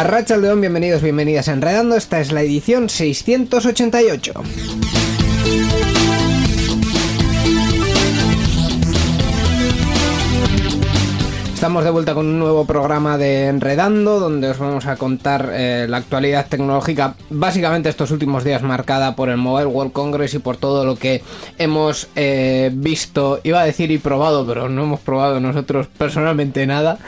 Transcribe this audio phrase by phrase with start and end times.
[0.00, 1.94] Arracha León, bienvenidos, bienvenidas a Enredando.
[1.94, 4.32] Esta es la edición 688.
[11.52, 15.84] Estamos de vuelta con un nuevo programa de Enredando, donde os vamos a contar eh,
[15.86, 20.56] la actualidad tecnológica, básicamente estos últimos días marcada por el Mobile World Congress y por
[20.56, 21.22] todo lo que
[21.58, 26.98] hemos eh, visto, iba a decir y probado, pero no hemos probado nosotros personalmente nada.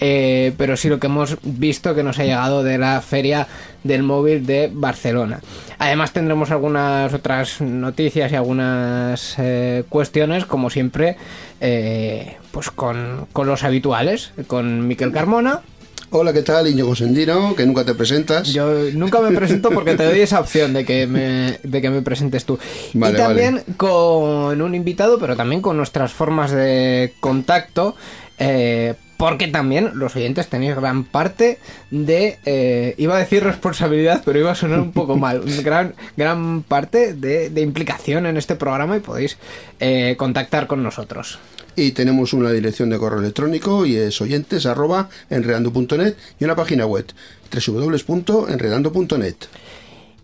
[0.00, 3.48] Eh, pero sí lo que hemos visto que nos ha llegado de la feria
[3.82, 5.40] del móvil de Barcelona.
[5.78, 11.16] Además tendremos algunas otras noticias y algunas eh, cuestiones, como siempre,
[11.60, 15.62] eh, pues con, con los habituales, con Miquel Carmona.
[16.10, 16.66] Hola, ¿qué tal?
[16.66, 18.50] Íñigo Sendino, que nunca te presentas.
[18.50, 22.00] Yo nunca me presento porque te doy esa opción de que me, de que me
[22.00, 22.58] presentes tú.
[22.94, 23.76] Vale, y también vale.
[23.76, 27.94] con un invitado, pero también con nuestras formas de contacto.
[28.38, 31.58] Eh, porque también los oyentes tenéis gran parte
[31.90, 36.62] de, eh, iba a decir responsabilidad, pero iba a sonar un poco mal, gran, gran
[36.62, 39.36] parte de, de implicación en este programa y podéis
[39.80, 41.40] eh, contactar con nosotros.
[41.74, 46.86] Y tenemos una dirección de correo electrónico y es oyentes arroba enredando.net y una página
[46.86, 47.06] web
[47.52, 49.36] www.enredando.net.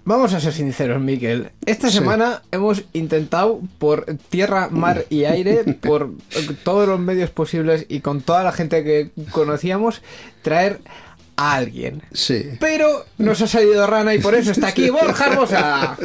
[0.07, 1.51] Vamos a ser sinceros, Miquel.
[1.65, 1.97] Esta Sí.
[1.99, 6.11] semana hemos intentado por tierra, mar y aire, por
[6.63, 10.03] todos los medios posibles y con toda la gente que conocíamos,
[10.43, 10.81] traer
[11.37, 12.03] a alguien.
[12.13, 12.51] Sí.
[12.61, 15.97] Pero nos ha salido rana y por eso está aquí Borja Hermosa.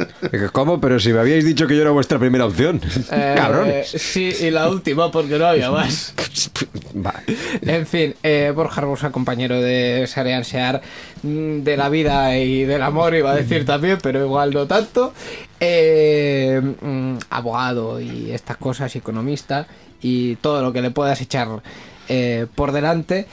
[0.52, 0.80] ¿Cómo?
[0.80, 2.80] Pero si me habíais dicho que yo era vuestra primera opción.
[3.10, 3.88] Eh, Cabrones.
[3.88, 6.14] Sí, y la última porque no había más.
[7.06, 7.14] Va.
[7.62, 10.80] En fin, eh, Borja Hermosa, compañero de Sarean Sear,
[11.22, 15.12] mm, de la vida y del amor, iba a decir también, pero igual no tanto.
[15.60, 19.66] Eh, mm, abogado y estas cosas, economista
[20.02, 21.62] y todo lo que le puedas echar
[22.08, 23.26] eh, por delante.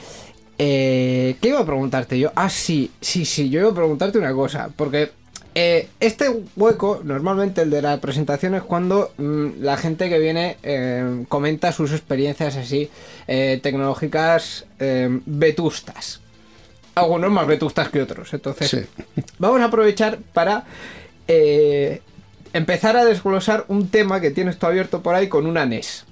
[0.58, 2.32] Eh, ¿Qué iba a preguntarte yo?
[2.34, 5.12] Ah, sí, sí, sí, yo iba a preguntarte una cosa, porque
[5.54, 10.56] eh, este hueco, normalmente el de la presentación, es cuando mm, la gente que viene
[10.62, 12.90] eh, comenta sus experiencias así
[13.28, 14.66] eh, tecnológicas
[15.26, 16.20] vetustas.
[16.94, 18.32] Algunos más vetustas que otros.
[18.34, 18.80] Entonces, Sí.
[19.38, 20.64] vamos a aprovechar para
[21.28, 22.02] eh,
[22.52, 26.04] empezar a desglosar un tema que tienes tú abierto por ahí con una NES.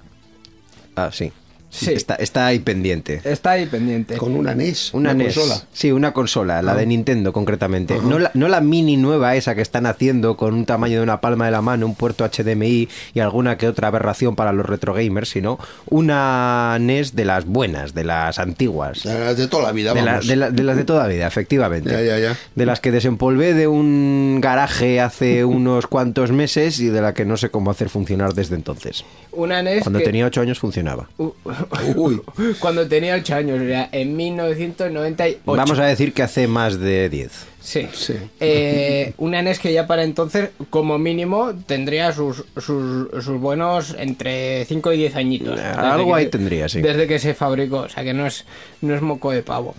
[0.95, 1.33] Ah, sí.
[1.69, 1.91] Sí.
[1.93, 3.21] Está, está ahí pendiente.
[3.25, 4.15] Está ahí pendiente.
[4.17, 5.35] Con una NES, Una, NES.
[5.35, 5.61] consola.
[5.73, 7.97] Sí, una consola, la de Nintendo concretamente.
[8.01, 11.19] no, la, no la mini nueva esa que están haciendo con un tamaño de una
[11.21, 14.93] palma de la mano, un puerto HDMI y alguna que otra aberración para los retro
[14.93, 15.59] gamers, sino
[16.07, 19.03] una NES de las buenas, de las antiguas.
[19.05, 20.27] Las de toda la vida, De, la- vamos.
[20.27, 21.89] de la- de las de toda vida, efectivamente.
[21.91, 22.37] Ya, ya, ya.
[22.55, 27.25] De las que desempolvé de un garaje hace unos cuantos meses y de la que
[27.25, 29.03] no sé cómo hacer funcionar desde entonces.
[29.31, 31.09] Una NES Cuando que- tenía 8 años funcionaba.
[31.17, 31.31] Uh,
[31.95, 32.21] Uy.
[32.59, 35.39] Cuando tenía 8 años, o sea, en 1998.
[35.45, 37.31] Vamos a decir que hace más de 10.
[37.61, 37.87] Sí.
[37.93, 38.13] Sí.
[38.39, 44.63] Eh, una NES que ya para entonces, como mínimo, tendría sus, sus, sus buenos entre
[44.65, 45.59] 5 y 10 añitos.
[45.59, 46.81] Algo ahí se- tendría, sí.
[46.81, 48.45] Desde que se fabricó, o sea que no es,
[48.81, 49.75] no es moco de pavo.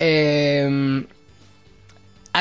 [0.00, 1.04] Eh,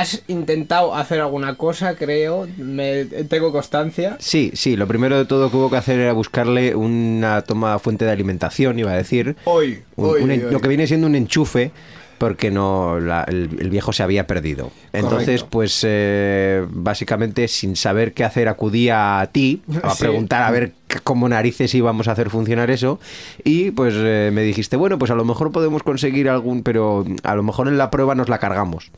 [0.02, 2.48] has intentado hacer alguna cosa, creo.
[2.58, 4.18] Me, tengo constancia.
[4.20, 8.06] Sí, sí, lo primero de todo que hubo que hacer era buscarle una toma fuente
[8.06, 9.36] de alimentación, iba a decir.
[9.46, 10.52] Hoy, Un- hoy, un en- hoy.
[10.52, 11.72] Lo que viene siendo un enchufe
[12.18, 14.72] porque no la- el, el viejo se había perdido.
[14.94, 15.48] Entonces, Correcto.
[15.50, 20.00] pues eh, básicamente sin saber qué hacer acudía a ti a Sí.
[20.00, 20.72] preguntar a ver
[21.04, 23.00] cómo narices íbamos a hacer funcionar eso
[23.44, 27.36] y pues eh, me dijiste, bueno, pues a lo mejor podemos conseguir algún, pero a
[27.36, 28.92] lo mejor en la prueba nos la cargamos.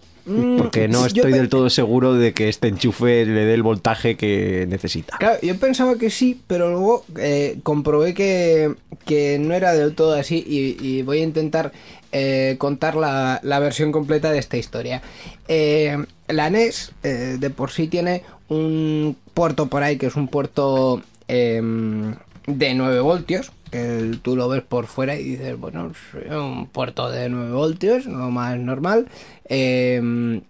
[0.57, 4.17] Porque no Mm, estoy del todo seguro de que este enchufe le dé el voltaje
[4.17, 5.17] que necesita.
[5.17, 10.15] Claro, yo pensaba que sí, pero luego eh, comprobé que, que no era del todo
[10.15, 11.71] así y, y voy a intentar
[12.11, 15.01] eh, contar la, la versión completa de esta historia.
[15.47, 15.97] Eh,
[16.27, 22.15] la NES de por sí tiene un puerto por ahí que es un puerto em,
[22.45, 23.51] de 9 voltios.
[23.71, 25.91] Que tú lo ves por fuera y dices, bueno,
[26.25, 29.07] es un puerto de 9 voltios, lo más normal.
[29.45, 30.41] Em,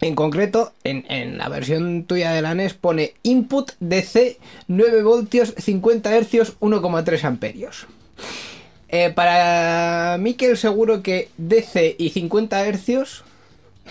[0.00, 4.38] en concreto, en, en la versión tuya de la NES pone input DC
[4.68, 7.86] 9 voltios 50 hercios 1,3 amperios.
[8.88, 13.24] Eh, para Mikel seguro que DC y 50 hercios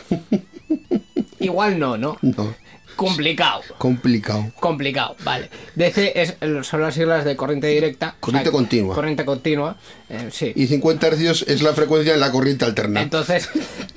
[1.39, 2.17] igual no, ¿no?
[2.21, 2.55] No,
[2.95, 3.61] Complicado.
[3.77, 4.51] complicado.
[4.59, 5.49] Complicado, vale.
[5.75, 6.35] DC es,
[6.67, 8.15] son las siglas de corriente directa.
[8.19, 8.95] Corriente continua.
[8.95, 9.77] Corriente continua,
[10.09, 10.53] eh, sí.
[10.55, 13.01] Y 50 hercios es la frecuencia en la corriente alterna.
[13.01, 13.49] Entonces,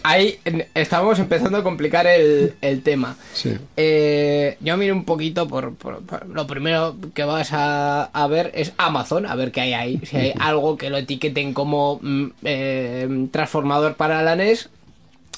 [0.03, 0.39] ahí
[0.75, 3.17] estábamos empezando a complicar el, el tema.
[3.35, 3.56] Sí.
[3.77, 8.50] Eh, yo miro un poquito por, por- por- Lo primero que vas a, a ver
[8.55, 10.00] es Amazon, a ver qué hay ahí.
[10.05, 14.69] Si hay algo que lo etiqueten como mm, eh, transformador para la NES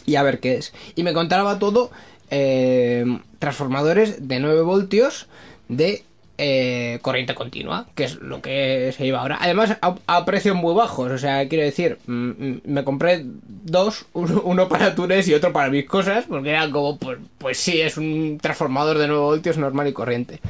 [0.07, 0.73] y a ver qué es.
[0.97, 1.91] Y me encontraba todo
[2.31, 3.05] eh,
[3.39, 5.27] transformadores de 9 voltios
[5.69, 6.05] de
[6.43, 9.39] eh, corriente continua, que es lo que se lleva ahora.
[9.43, 11.11] Además, a, a precios muy bajos.
[11.13, 15.53] O sea, quiero decir, mm, mm, me compré dos, uno, uno para Túnez y otro
[15.53, 19.59] para mis cosas, porque era como, pues, pues sí, es un transformador de 9 voltios
[19.59, 20.41] normal y corriente.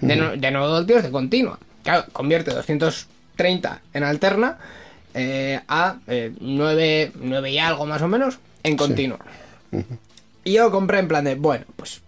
[0.00, 1.58] De, no- de 9 voltios de continua.
[1.82, 4.58] Claro, convierte 230 en alterna
[5.14, 9.18] eh, a eh, 9, 9 y algo más o menos en continua.
[10.50, 12.00] Y yo compré en plan de, bueno, pues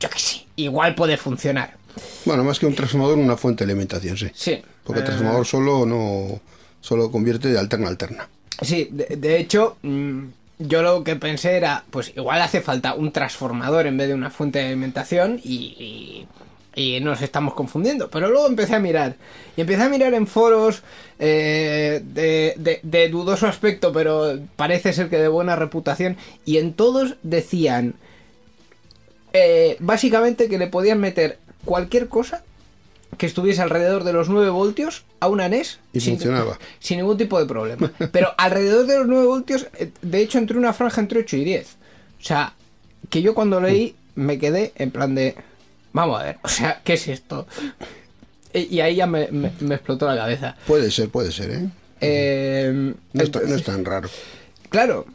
[0.00, 1.76] yo qué sé, igual puede funcionar.
[2.24, 4.30] Bueno, más que un transformador, una fuente de alimentación, sí.
[4.32, 4.62] Sí.
[4.84, 6.40] Porque el Eh, transformador solo no
[6.80, 8.28] solo convierte de alterna a alterna.
[8.62, 10.20] Sí, de, de hecho, mm,
[10.60, 14.30] yo lo que pensé era, pues igual hace falta un transformador en vez de una
[14.30, 16.26] fuente de alimentación y, y,
[16.74, 18.10] y nos estamos confundiendo.
[18.10, 19.16] Pero luego empecé a mirar.
[19.56, 20.82] Y empecé a mirar en foros
[21.18, 26.16] eh, de, de- de dudoso aspecto, pero parece ser que de buena reputación.
[26.44, 27.94] Y en todos decían,
[29.32, 32.42] eh, básicamente que le podían meter cualquier cosa
[33.18, 36.58] que estuviese alrededor de los 9 voltios a una NES Y sin, funcionaba.
[36.78, 37.92] sin ningún tipo de problema.
[38.12, 41.44] Pero alrededor de los 9 voltios, eh, de hecho, entre una franja entre 8 y
[41.44, 41.66] 10.
[42.20, 42.54] O sea,
[43.10, 45.34] que yo cuando leí me quedé en plan de...
[45.92, 47.46] Vamos a ver, o sea, ¿qué es esto?
[48.52, 50.56] Y, ahí ya me, me- me explotó la cabeza.
[50.66, 51.68] Puede ser, puede ser, ¿eh?
[52.00, 52.70] Eh,
[53.12, 54.08] No, está- no entonces- es tan raro.
[54.70, 55.06] Claro.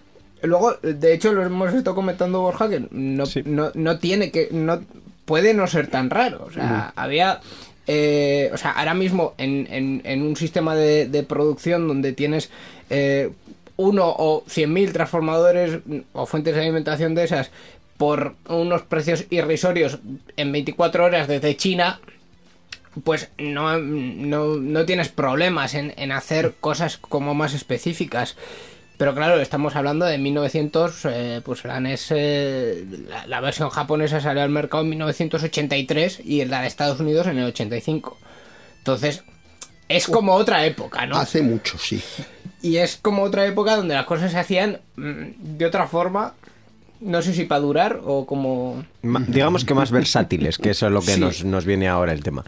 [0.42, 3.42] Luego, de hecho, lo hemos estado comentando Borja que no, Sí.
[3.45, 4.50] no, no tiene que.
[4.51, 4.81] no
[5.25, 6.45] Puede no ser tan raro.
[6.48, 7.39] O sea, había.
[7.88, 12.50] eh, o sea, ahora mismo en, en- en un sistema de, de producción donde tienes
[12.92, 13.31] eh,
[13.78, 15.80] uno o cien mil transformadores
[16.13, 17.50] o fuentes de alimentación de esas
[17.97, 20.00] por unos precios irrisorios
[20.37, 21.99] en 24 horas desde China,
[23.04, 28.35] pues no, no, no tienes problemas en, en hacer cosas como más específicas.
[28.97, 34.21] Pero claro, estamos hablando de 1900, eh, pues la NES, eh, la, la versión japonesa
[34.21, 38.18] salió al mercado en 1983 y la de Estados Unidos en el 85.
[38.78, 39.23] Entonces,
[39.90, 41.18] es como otra época, ¿no?
[41.18, 42.02] Hace mucho, sí.
[42.61, 46.33] Y es como otra época donde las cosas se hacían mm, de otra forma,
[47.02, 48.83] no sé si para durar o como...
[49.04, 51.19] Ma- digamos que más versátiles, que eso es lo que Sí.
[51.19, 52.44] nos, nos viene ahora el tema.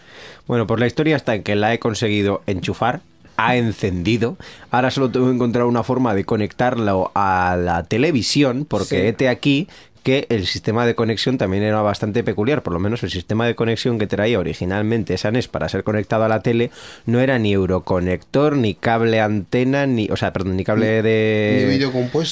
[0.48, 3.02] Bueno, pues la historia está en que la he conseguido enchufar,
[3.40, 4.36] ha encendido.
[4.72, 9.08] Ahora solo tengo que encontrar una forma de conectarlo a la televisión, porque Sí.
[9.08, 9.68] hete aquí
[10.08, 13.56] que el sistema de conexión también era bastante peculiar, por lo menos el sistema de
[13.56, 16.72] conexión que traía originalmente esa NES para ser conectado a la tele
[17.06, 21.66] no era ni euroconector, ni cable antena, ni, o sea, perdón, ni cable de...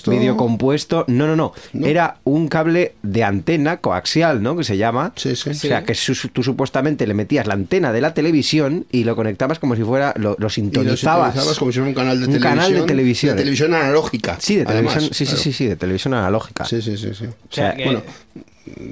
[0.07, 1.03] ni vídeo compuesto.
[1.09, 1.85] No, no, no, ¿No?
[1.85, 4.55] era un cable de antena coaxial, ¿no?
[4.55, 5.11] Que se llama.
[5.17, 5.49] Sí, sí.
[5.49, 9.17] O sea, que su- tú supuestamente le metías la antena de la televisión y lo
[9.17, 11.35] conectabas como si fuera, lo, lo Y lo sintonizabas.
[11.59, 12.55] como si fuera un canal de Un televisión.
[12.55, 13.35] canal de televisión.
[13.35, 14.37] De televisión analógica.
[14.39, 15.41] Sí, de televisión, además, sí, sí, claro.
[15.43, 16.63] sí, sí, de televisión analógica.
[16.63, 17.25] Sí, sí, sí, sí.
[17.25, 18.03] O sea, sea, Bueno,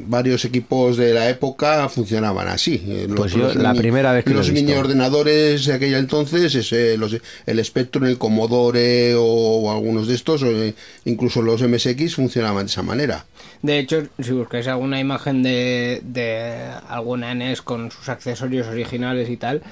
[0.07, 2.81] varios equipos de la época funcionaban así.
[2.87, 5.97] Eh, Los, Pues yo, los la primera vez que lo los mini ordenadores de aquella
[5.97, 10.75] entonces, ese, los- el Spectrum, el Commodore o, o algunos de estos, o, eh,
[11.05, 13.25] incluso los MSX funcionaban de esa manera.
[13.63, 16.53] De hecho, si buscáis alguna imagen de, de
[16.87, 19.63] alguna NES con sus accesorios originales y tal,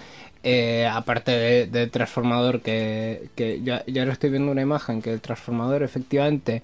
[0.43, 5.13] eh, aparte de- del transformador, que, que ya, ya ahora estoy viendo una imagen, que
[5.13, 6.63] el transformador efectivamente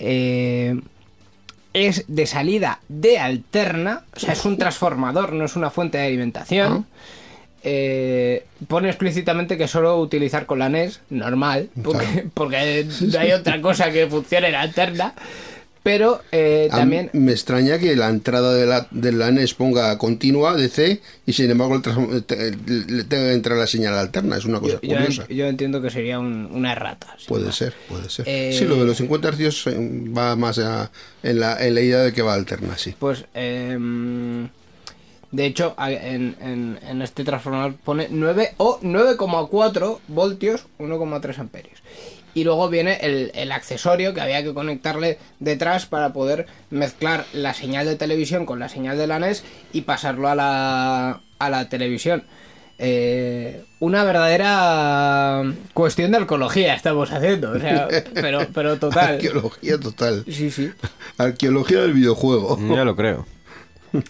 [0.00, 0.74] eh,
[1.86, 6.06] es de salida de alterna, o sea, es un transformador, no es una fuente de
[6.06, 6.86] alimentación.
[7.64, 13.60] Eh, pone explícitamente que solo utilizar con la NES, normal, porque, porque no hay otra
[13.60, 15.14] cosa que funcione en alterna.
[15.82, 20.54] Pero eh, también me extraña que la entrada de la, de la NES ponga continua
[20.56, 21.82] DC y sin embargo le
[23.04, 24.36] tenga que entrar la señal alterna.
[24.36, 25.26] Es una cosa yo, curiosa.
[25.28, 27.14] yo entiendo que sería un- una errata.
[27.18, 27.56] sin Puede más.
[27.56, 28.28] ser, puede ser.
[28.28, 29.76] Eh, Sí, lo de los 50 hercios eh,
[30.16, 30.90] va más a-
[31.22, 32.94] en, la, en la idea de que va alterna, sí.
[32.98, 34.48] Pues, em,
[35.30, 41.78] de hecho, en, en- en este transformador pone 9 o 9,4 voltios, 1,3 amperios.
[42.34, 47.54] Y luego viene el, el accesorio que había que conectarle detrás para poder mezclar la
[47.54, 51.68] señal de televisión con la señal de la NES y pasarlo a la, a la
[51.68, 52.24] televisión.
[52.80, 55.42] Eh, una verdadera
[55.74, 59.14] cuestión de arqueología estamos haciendo, o sea, pero, pero total.
[59.14, 60.24] Arqueología total.
[60.28, 60.70] Sí, sí.
[61.16, 62.56] Arqueología del videojuego.
[62.72, 63.26] Ya lo creo.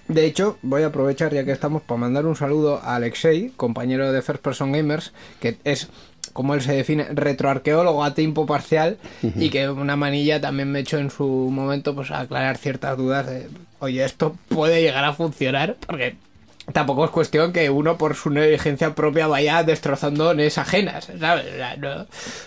[0.09, 4.13] De hecho, voy a aprovechar ya que estamos para mandar un saludo a Alexei, compañero
[4.13, 5.89] de First Person Gamers, que es,
[6.39, 10.99] como él se define, retroarqueólogo a tiempo parcial y que una manilla también me echó
[10.99, 13.49] en su momento pues a aclarar ciertas dudas de,
[13.81, 16.15] oye, esto puede llegar a funcionar, porque
[16.73, 21.47] tampoco es cuestión que uno por su negligencia propia vaya destrozando NES ajenas, ¿sabes?
[21.77, 22.07] O no,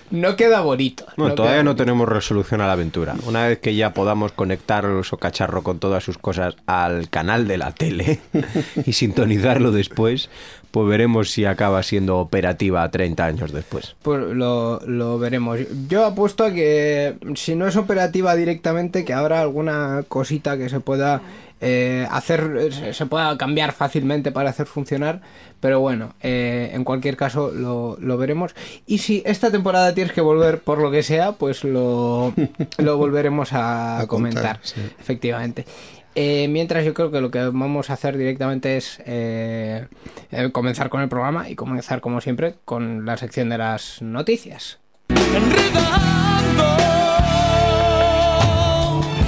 [0.09, 1.05] no queda bonito.
[1.17, 1.83] Bueno, no todavía no bonito.
[1.83, 3.15] tenemos resolución a la aventura.
[3.25, 7.57] Una vez que ya podamos conectar su cacharro con todas sus cosas al canal de
[7.57, 8.21] la tele
[8.85, 10.29] y sintonizarlo después,
[10.71, 13.95] pues veremos si acaba siendo operativa 30 años después.
[14.01, 15.59] Pues lo, lo veremos.
[15.89, 20.79] Yo apuesto a que si no es operativa directamente, que habrá alguna cosita que se
[20.79, 21.21] pueda
[21.59, 25.21] eh, hacer, se- pueda cambiar fácilmente para hacer funcionar.
[25.59, 28.55] Pero bueno, eh, en cualquier caso lo, lo veremos.
[28.87, 32.33] Y si esta temporada tienes que volver por lo que sea, pues lo,
[32.79, 34.59] lo volveremos a, A contar, comentar.
[34.63, 34.81] sí.
[34.99, 35.65] Efectivamente.
[36.15, 39.87] Eh, mientras yo creo que lo que vamos a hacer directamente es eh,
[40.31, 44.79] eh, comenzar con el programa y comenzar como siempre con la sección de las noticias.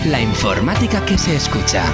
[0.05, 1.85] La informática que se escucha.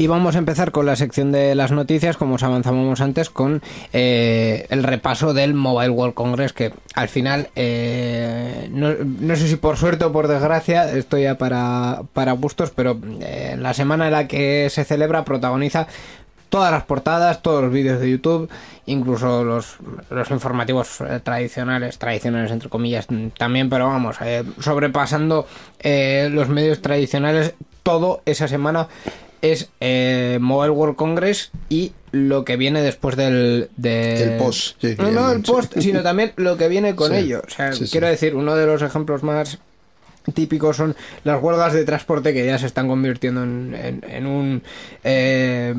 [0.00, 3.60] Y vamos a empezar con la sección de las noticias, como os avanzábamos antes, con
[3.92, 9.56] eh, el repaso del Mobile World Congress, que al final, eh, no, no sé si
[9.56, 14.12] por suerte o por desgracia, esto ya para, para gustos, pero eh, la semana en
[14.12, 15.86] la que se celebra protagoniza
[16.48, 18.50] todas las portadas, todos los vídeos de YouTube,
[18.86, 19.76] incluso los,
[20.10, 23.06] los informativos eh, tradicionales, tradicionales entre comillas
[23.38, 25.46] también, pero vamos, eh, sobrepasando
[25.78, 28.88] eh, los medios tradicionales, todo esa semana
[29.42, 33.68] es eh, Mobile World Congress y lo que viene después del...
[33.76, 37.18] de- El post, sí, no, no, el post, sino también lo que viene con Sí,
[37.18, 37.42] ello.
[37.46, 39.58] O sea, sí, quiero decir, uno de los ejemplos más
[40.34, 44.62] típicos son las huelgas de transporte que ya se están convirtiendo en, en- en un...
[45.04, 45.74] eh,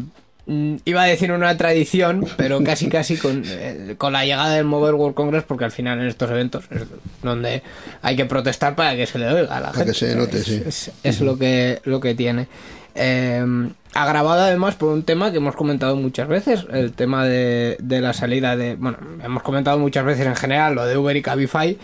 [0.85, 4.93] iba a decir una tradición, pero casi casi con, eh, con la llegada del Mobile
[4.93, 6.81] World Congress, porque al final en estos eventos es
[7.21, 7.61] donde
[8.01, 9.91] hay que protestar para que se le oiga a la Para gente.
[9.93, 10.63] que se note, es, sí.
[10.65, 12.47] es- es lo que lo que tiene.
[12.95, 18.13] Eh, agravado además por un tema que hemos comentado muchas veces, el tema de, la
[18.13, 18.75] salida de...
[18.75, 21.77] Bueno, hemos comentado muchas veces en general lo de Uber y Cabify,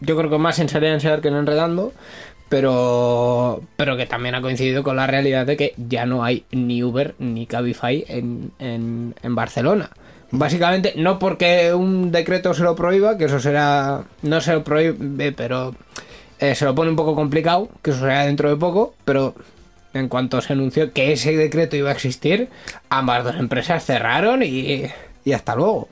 [0.00, 1.92] yo creo que más en Sería Enseñar que en Enredando,
[2.48, 6.82] pero, pero que también ha coincidido con la realidad de que ya no hay ni
[6.82, 9.90] Uber ni Cabify en, en, en Barcelona.
[10.30, 14.04] Básicamente, no porque un decreto se lo prohíba, que eso será...
[14.22, 15.74] No se lo prohíbe, pero
[16.38, 19.34] eh, se lo pone un poco complicado, que eso será dentro de poco, pero
[19.98, 22.48] en cuanto se anunció que ese decreto iba a existir,
[22.88, 24.86] ambas dos empresas cerraron y,
[25.24, 25.88] y hasta luego.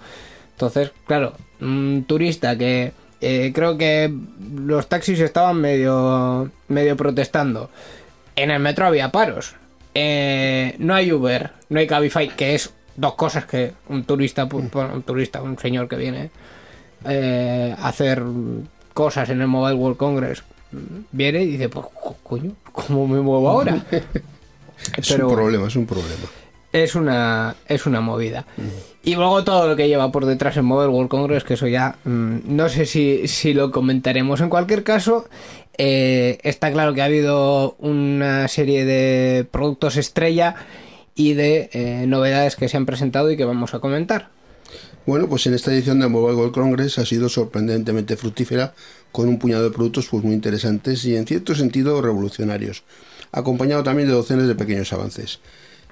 [0.52, 2.92] Entonces, claro, un turista que
[3.26, 4.14] eh, creo que
[4.54, 7.70] los taxis estaban medio, medio protestando.
[8.36, 9.54] En el metro había paros.
[9.94, 14.92] Eh, no hay Uber, no hay Cabify, que es dos cosas que un turista, bueno,
[14.92, 16.30] un turista, un señor que viene
[17.08, 18.22] eh, a hacer
[18.92, 20.53] cosas en el Mobile World Congress mm,
[21.12, 23.84] viene y dice, pues co- coño, ¿cómo me muevo ahora?
[24.98, 26.24] Es Pero un problema, es un problema.
[26.72, 28.44] es una es una movida.
[29.02, 31.96] Y luego todo lo que lleva por detrás el Mobile World Congress, que eso ya
[32.04, 34.40] mm, no sé si, si lo comentaremos.
[34.40, 35.26] En cualquier caso,
[35.78, 40.54] eh, está claro que ha habido una serie de productos estrella
[41.14, 44.30] y de eh, novedades que se han presentado y que vamos a comentar.
[45.06, 48.72] Bueno, pues en esta edición del Mobile World Congress ha sido sorprendentemente fructífera,
[49.12, 52.84] con un puñado de productos pues, muy interesantes y en cierto sentido revolucionarios,
[53.30, 55.40] acompañado también de docenas de pequeños avances.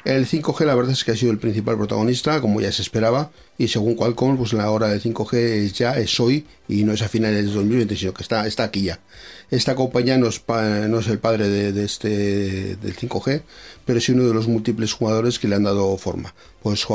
[0.07, 3.31] El 5G la verdad es que ha sido el principal protagonista, como ya se esperaba,
[3.65, 7.03] y según Qualcomm, pues la hora del 5G es ya, es hoy, y no es
[7.03, 9.01] a finales de 2020, sino que está, está aquí ya.
[9.51, 13.43] Esta compañía no es, pa- no es el padre de, de este, del 5G,
[13.85, 16.35] pero sí uno de los múltiples jugadores que le han dado forma.
[16.63, 16.87] Pues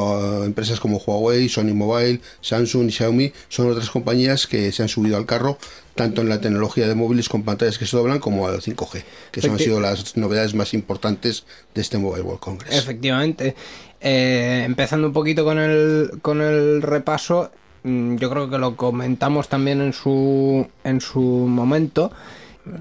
[0.45, 5.17] empresas como Huawei, Sony Mobile, Samsung y Xiaomi son otras compañías que se han subido
[5.17, 5.57] al carro,
[5.93, 9.41] tanto en la tecnología de móviles con pantallas que se doblan como al 5G, que
[9.41, 11.43] son han sido las novedades más importantes
[11.75, 12.75] de este Mobile World Congress.
[12.75, 13.55] Efectivamente.
[14.00, 17.51] Eh, empezando un poquito con el, con el repaso,
[17.84, 22.12] mm, yo creo que lo comentamos también en su, en su momento.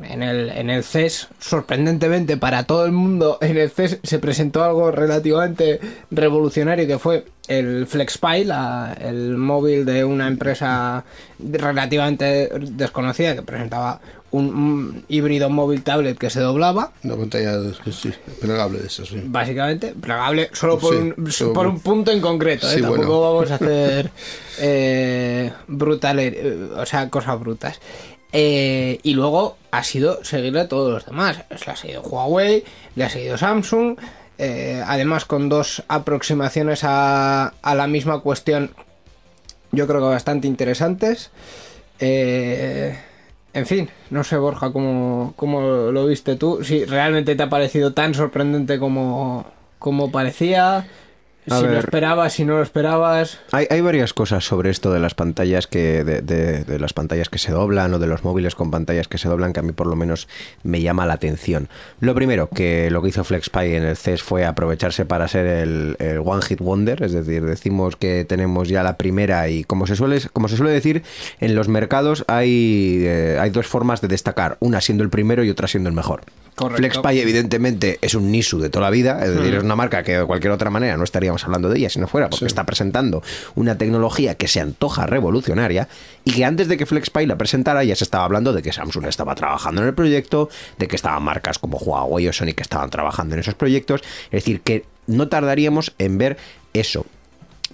[0.02, 4.64] En el, en el CES, sorprendentemente para todo el mundo, en el CES se presentó
[4.64, 5.78] algo relativamente
[6.10, 8.48] revolucionario que fue el FlexPy,
[9.00, 11.04] el móvil de una empresa
[11.38, 14.00] relativamente desconocida que presentaba
[14.32, 17.58] un, un híbrido móvil tablet que se doblaba Una pantalla
[17.90, 19.08] sí, plegable de esas.
[19.08, 19.22] sí.
[19.24, 22.70] Básicamente, plegable solo por, Sí, un, solo por un punto en concreto.
[22.70, 22.80] ¿eh?
[22.80, 23.20] Tampoco bueno.
[23.22, 24.10] vamos a hacer
[24.60, 27.80] eh, brutales, eh, o sea, cosas brutas.
[28.32, 31.38] Eh, y luego ha sido seguirle a todos los demás.
[31.48, 32.64] Le ha seguido Huawei,
[32.96, 33.96] le ha seguido Samsung.
[34.38, 38.72] eh, además, con dos aproximaciones a, a la misma cuestión,
[39.72, 41.30] yo creo que bastante interesantes.
[42.00, 42.98] Eh,
[43.56, 46.62] en fin, no sé, Borja, cómo, cómo lo viste tú.
[46.62, 49.46] Si realmente te ha parecido tan sorprendente como,
[49.78, 50.86] como parecía.
[51.50, 51.78] A si lo ver.
[51.78, 53.38] esperabas, si no lo esperabas.
[53.52, 57.28] Hay, hay varias cosas sobre esto de las pantallas que de, de- de las pantallas
[57.28, 59.72] que se doblan o de los móviles con pantallas que se doblan que a mí
[59.72, 60.28] por lo menos
[60.62, 61.68] me llama la atención.
[62.00, 65.96] Lo primero que lo que hizo FlexPy en el CES fue aprovecharse para ser el,
[65.98, 69.96] el One Hit Wonder, es decir, decimos que tenemos ya la primera y como se
[69.96, 71.02] suele como se suele decir
[71.40, 75.50] en los mercados hay eh, hay dos formas de destacar, una siendo el primero y
[75.50, 76.22] otra siendo el mejor.
[76.56, 76.78] Correcto.
[76.78, 79.58] FlexPy evidentemente es un Nisu de toda la vida, es decir, Hmm.
[79.58, 81.04] es una marca que de cualquier otra manera no
[81.36, 83.22] estaríamos hablando de ella si no fuera porque está presentando
[83.54, 85.88] una tecnología que se antoja revolucionaria
[86.24, 89.06] y que antes de que FlexPy la presentara ya se estaba hablando de que Samsung
[89.06, 92.90] estaba trabajando en el proyecto, de que estaban marcas como Huawei o Sony que estaban
[92.90, 96.36] trabajando en esos proyectos, es decir, que no tardaríamos en ver
[96.72, 97.06] eso.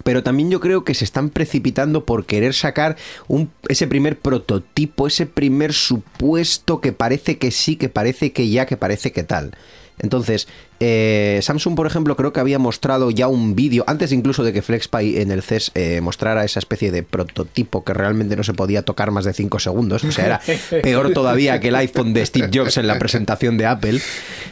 [0.03, 2.97] Pero también yo creo que se están precipitando por querer sacar
[3.27, 8.65] un, ese primer prototipo, ese primer supuesto que parece que sí, que parece que ya,
[8.65, 9.55] que parece que tal.
[9.99, 10.47] Entonces,
[10.85, 14.61] eh, Samsung, por ejemplo, creo que había mostrado ya un vídeo, antes incluso de que
[14.61, 18.81] FlexPy en el CES eh, mostrara esa especie de prototipo que realmente no se podía
[18.81, 20.03] tocar más de 5 segundos.
[20.03, 20.41] O sea, era
[20.83, 24.01] peor todavía que el iPhone de Steve Jobs en la presentación de Apple.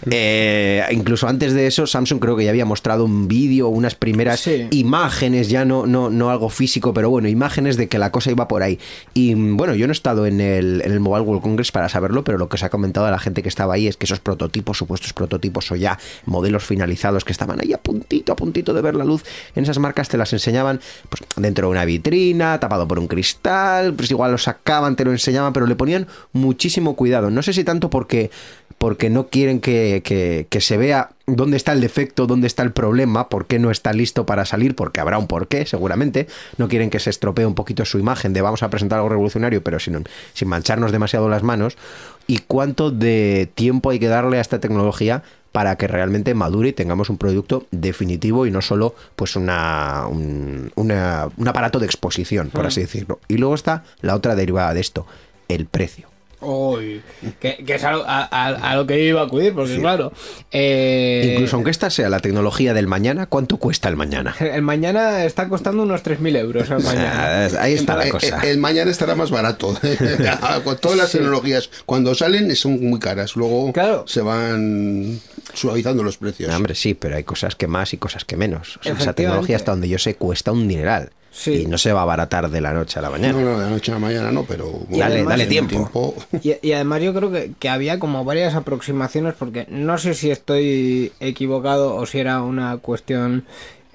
[0.10, 4.40] Eh, incluso antes de eso, Samsung creo que ya había mostrado un vídeo, unas primeras
[4.40, 4.68] Sí.
[4.72, 8.48] imágenes, ya no, no, no algo físico, pero bueno, imágenes de que la cosa iba
[8.48, 8.80] por ahí.
[9.14, 11.90] Y mm, bueno, yo no he estado en el, en el Mobile World Congress para
[11.90, 14.20] saberlo, pero lo que os ha comentado la gente que estaba ahí es que esos
[14.20, 18.82] prototipos, supuestos prototipos o ya modelos finalizados que estaban ahí a puntito, a puntito de
[18.82, 19.24] ver la luz
[19.56, 20.80] en esas marcas, te las enseñaban
[21.10, 25.12] pues, dentro de una vitrina, tapado por un cristal, pues igual lo sacaban, te lo
[25.12, 27.30] enseñaban, pero le ponían muchísimo cuidado.
[27.30, 28.32] No sé si tanto porque
[28.78, 32.72] porque no quieren que, que- que se vea dónde está el defecto, dónde está el
[32.72, 36.26] problema, por qué no está listo para salir, porque habrá un porqué, seguramente.
[36.58, 39.62] No quieren que se estropee un poquito su imagen de vamos a presentar algo revolucionario,
[39.64, 40.04] pero sin,
[40.34, 41.78] sin mancharnos demasiado las manos.
[42.26, 46.74] Y cuánto de tiempo hay que darle a esta tecnología para que realmente madure y
[46.74, 52.50] tengamos un producto definitivo y no solo pues una, un, una- un aparato de exposición,
[52.50, 53.20] por así decirlo.
[53.28, 55.06] Y luego está la otra derivada de esto,
[55.50, 56.10] el precio.
[56.44, 57.04] Uy,
[57.40, 60.12] que, que es a, lo- a- lo que yo iba a acudir, porque claro.
[60.52, 64.36] eh, Incluso aunque esta sea la tecnología del mañana, ¿cuánto cuesta el mañana?
[64.40, 67.46] El mañana está costando unos 3.000 euros el mañana.
[67.46, 68.40] Ah, Ahí está la Eh, cosa.
[68.44, 69.78] eh, El mañana estará más barato.
[70.82, 73.36] Todas las tecnologías, cuando salen son muy caras.
[73.36, 74.06] Luego Claro.
[74.08, 75.20] se van
[75.54, 76.50] suavizando los precios.
[76.50, 78.78] No, hombre, sí, pero hay cosas que más y cosas que menos.
[78.78, 81.12] O sea, esa tecnología, hasta donde yo sé, cuesta un dineral.
[81.34, 81.62] Sí.
[81.62, 83.34] Y no se va a abaratar de la noche a la mañana.
[83.34, 84.66] No, no, de la noche a la mañana no, pero...
[84.90, 86.14] Dale, bueno, dale en tiempo.
[86.44, 90.30] Y, y además yo creo que, que había como varias aproximaciones, porque no sé si
[90.30, 93.46] estoy equivocado o si era una cuestión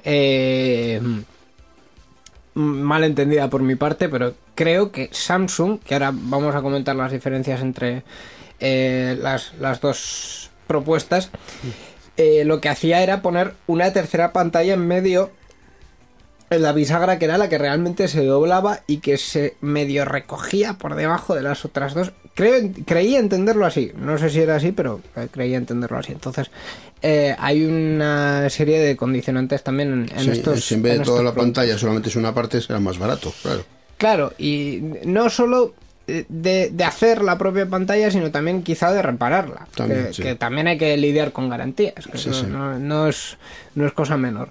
[0.02, 1.00] eh,
[2.54, 7.12] mal entendida por mi parte, pero creo que Samsung, que ahora vamos a comentar las
[7.12, 8.02] diferencias entre
[8.60, 11.30] eh, las, las dos propuestas,
[12.16, 15.30] eh, lo que hacía era poner una tercera pantalla en medio
[16.48, 20.74] en la bisagra que era la que realmente se doblaba y que se medio recogía
[20.74, 22.12] por debajo de las otras dos.
[22.34, 26.12] Creo, creía entenderlo así, no sé si era así, pero eh, creía entenderlo así.
[26.12, 26.50] Entonces,
[27.02, 30.64] eh, hay una serie de condicionantes también en, en Sí, estos.
[30.64, 31.44] si en vez de toda la productos.
[31.62, 33.64] pantalla solamente es una parte, será más barato, claro.
[33.98, 35.74] Claro, y no solo
[36.06, 39.66] de, de hacer la propia pantalla, sino también quizá de repararla.
[39.74, 40.22] También, que, sí.
[40.22, 42.46] que también hay que lidiar con garantías, que Sí, no, sí.
[42.46, 43.36] no- no es,
[43.74, 44.50] no es cosa menor.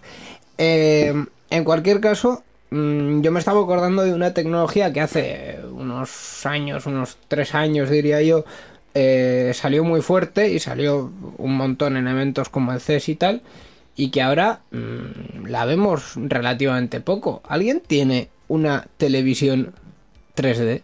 [0.57, 1.13] Eh,
[1.49, 6.85] en cualquier caso, mm, yo me estaba acordando de una tecnología que hace unos años,
[6.85, 8.43] unos tres años diría yo,
[8.93, 13.41] eh, salió muy fuerte y salió un montón en eventos como el CES y tal,
[13.97, 17.41] y que ahora mm, la vemos relativamente poco.
[17.47, 19.73] ¿Alguien tiene una televisión
[20.35, 20.81] 3D?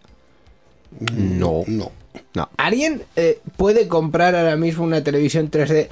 [1.00, 1.64] No.
[1.68, 1.92] No.
[2.34, 2.50] No.
[2.58, 5.88] ¿Alguien eh, puede comprar ahora mismo una televisión 3D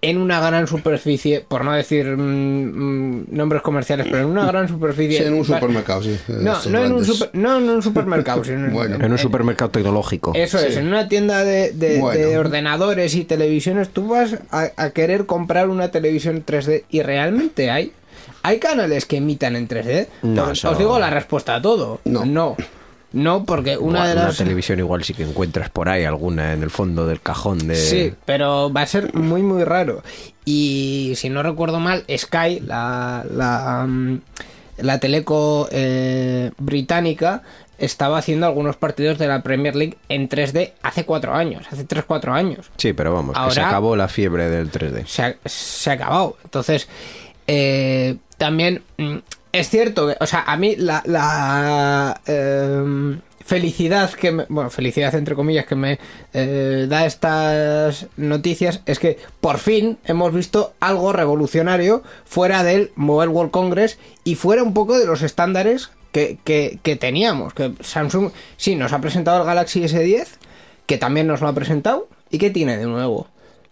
[0.00, 4.66] en una gran superficie, por no decir mm, mm, nombres comerciales, pero en una gran
[4.68, 5.18] superficie?
[5.18, 6.16] Sí, en un supermercado, sí.
[6.28, 8.96] No, no en, un super- no en un supermercado, sino en- Bueno.
[9.04, 10.32] En un supermercado tecnológico.
[10.34, 12.18] Eso es, en una tienda de, de- Bueno.
[12.20, 17.70] de ordenadores y televisiones, tú vas a, a querer comprar una televisión 3D y realmente
[17.70, 17.92] hay.
[18.42, 20.06] ¿Hay canales que emitan en 3D?
[20.22, 22.00] No, Os- eso- Os digo la respuesta a todo.
[22.04, 22.24] No.
[22.24, 22.56] No.
[23.14, 24.36] No, porque una Buah, de las...
[24.36, 27.76] televisión igual sí que encuentras por ahí alguna en el fondo del cajón de...
[27.76, 30.02] Sí, pero va a ser muy, muy raro.
[30.44, 34.20] Y si no recuerdo mal, Sky, la, la, mm,
[34.78, 37.42] la teleco eh, británica,
[37.78, 42.32] estaba haciendo algunos partidos de la Premier League en 3D hace cuatro años, hace 3-4
[42.32, 42.70] años.
[42.78, 45.06] Sí, pero vamos, que se Ahora- acabó la fiebre del 3D.
[45.06, 46.36] Se ha, se ha acabado.
[46.44, 46.88] Entonces,
[47.46, 49.16] eh, también mm,
[49.54, 55.34] es cierto o sea, a mí la, la em, felicidad que me, bueno, felicidad entre
[55.34, 55.98] comillas que me
[56.32, 63.28] eh, da estas noticias es que por fin hemos visto algo revolucionario fuera del Mobile
[63.32, 67.54] World Congress y fuera un poco de los estándares que, que- que teníamos.
[67.54, 70.26] Que Samsung sí nos ha presentado el Galaxy S10,
[70.86, 72.08] que también nos lo ha presentado.
[72.30, 73.26] ¿Y qué tiene de nuevo?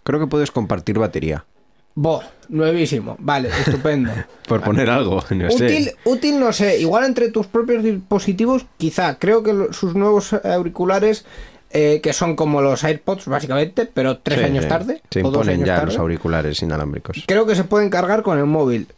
[0.05, 1.45] Creo que puedes compartir batería.
[1.95, 3.17] Bo, nuevísimo.
[3.19, 4.11] Vale, estupendo.
[4.49, 5.65] Por poner algo, no sé.
[5.67, 6.81] útil, útil no sé.
[6.81, 9.19] Igual entre tus propios dispositivos, quizá.
[9.19, 11.25] Creo que sus nuevos auriculares,
[11.71, 14.69] eh, que son como los AirPods, básicamente, pero tres Sí, años sí.
[14.69, 15.03] tarde.
[15.11, 17.25] Se o dos imponen años ya tarde, los auriculares inalámbricos.
[17.27, 18.89] Creo que se pueden cargar con el móvil.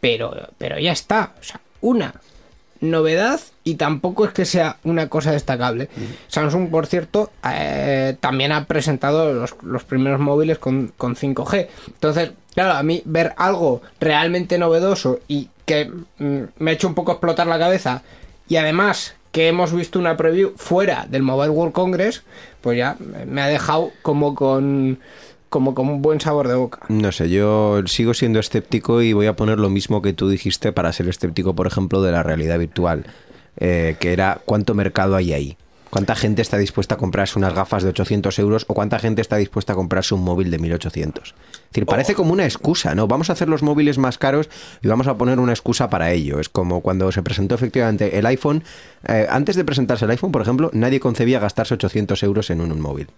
[0.00, 1.34] Pero, pero ya está.
[1.40, 2.14] O sea, una
[2.80, 5.90] novedad y tampoco es que sea una cosa destacable.
[6.28, 11.68] Samsung, por cierto, eh, también ha presentado los, los primeros móviles con, con 5G.
[11.88, 15.84] Entonces, claro, a mí ver algo realmente novedoso y que
[16.18, 18.02] mm, me ha hecho un poco explotar la cabeza
[18.48, 22.22] y además que hemos visto una preview fuera del Mobile World Congress,
[22.62, 24.98] pues ya me ha dejado como con
[25.50, 26.80] como con un buen sabor de boca.
[26.88, 30.72] No sé, yo sigo siendo escéptico y voy a poner lo mismo que tú dijiste
[30.72, 33.04] para ser escéptico, por ejemplo, de la realidad virtual,
[33.58, 35.56] eh, que era cuánto mercado hay ahí.
[35.90, 39.36] ¿Cuánta gente está dispuesta a comprarse unas gafas de 800 euros o cuánta gente está
[39.36, 41.28] dispuesta a comprarse un móvil de 1800?
[41.28, 41.34] Es
[41.70, 43.06] decir, parece como una excusa, ¿no?
[43.08, 44.50] Vamos a hacer los móviles más caros
[44.82, 46.40] y vamos a poner una excusa para ello.
[46.40, 48.64] Es como cuando se presentó efectivamente el iPhone.
[49.06, 52.70] eh, antes de presentarse el iPhone, por ejemplo, nadie concebía gastarse 800 euros en un,
[52.70, 53.08] un móvil.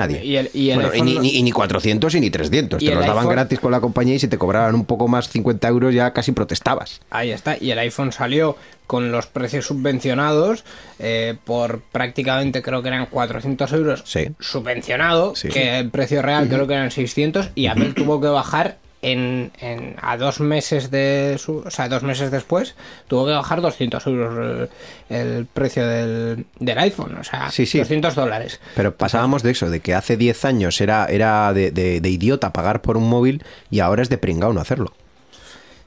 [0.00, 0.24] Nadie.
[0.24, 2.82] Y el- y el Bueno, iPhone ni, y ni 400 y ni 300.
[2.82, 5.08] Y Te los daban iPhone- gratis con la compañía y si te cobraban un poco
[5.08, 7.00] más 50 euros ya casi protestabas.
[7.10, 7.56] Ahí está.
[7.60, 10.64] Y el iPhone salió con los precios subvencionados
[10.98, 14.30] eh, por prácticamente creo que eran 400 euros Sí.
[14.40, 15.48] subvencionado, Sí.
[15.48, 19.96] que el precio real creo que eran 600 y Apple tuvo que bajar en, en-
[20.02, 22.74] a dos meses de su, o sea, dos meses después
[23.08, 24.68] tuvo que bajar 200 euros
[25.10, 27.78] el, el precio del, del iPhone, o sea, Sí, sí.
[27.78, 28.60] 200 dólares.
[28.76, 32.52] Pero pasábamos de eso, de que hace 10 años era, era de, de- de idiota
[32.52, 34.92] pagar por un móvil y ahora es de pringao no hacerlo.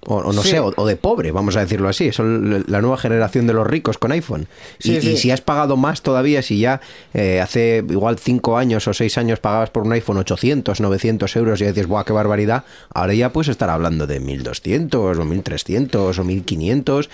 [0.05, 0.49] O, o no Sí.
[0.49, 2.11] sé, o, o de pobre, vamos a decirlo así.
[2.11, 4.47] Son la nueva generación de los ricos con iPhone.
[4.79, 5.11] Sí, y, sí.
[5.11, 6.81] y si has pagado más todavía, si ya
[7.13, 11.61] eh, hace igual 5 años o 6 años pagabas por un iPhone 800, 900 euros
[11.61, 12.63] y dices, ¡buah, qué barbaridad!
[12.93, 17.09] Ahora ya puedes estar hablando de 1200 o 1300 o 1500.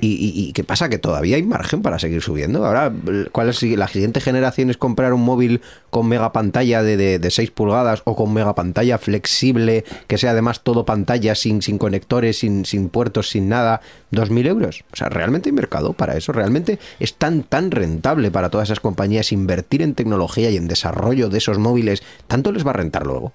[0.00, 0.88] Y, y, y qué pasa?
[0.88, 2.64] Que todavía hay margen para seguir subiendo.
[2.66, 2.92] Ahora,
[3.32, 4.70] ¿cuál es la siguiente generación?
[4.70, 8.54] Es comprar un móvil con mega pantalla de, de, de 6 pulgadas o con mega
[8.56, 13.80] pantalla flexible, que sea además todo pantalla sin, sin conectores, sin, sin puertos, sin nada.
[14.12, 14.84] ¿2.000 euros?
[14.92, 16.32] O sea, ¿realmente hay mercado para eso?
[16.32, 21.28] ¿Realmente es tan, tan rentable para todas esas compañías invertir en tecnología y en desarrollo
[21.28, 22.02] de esos móviles?
[22.26, 23.32] ¿Tanto les va a rentar luego?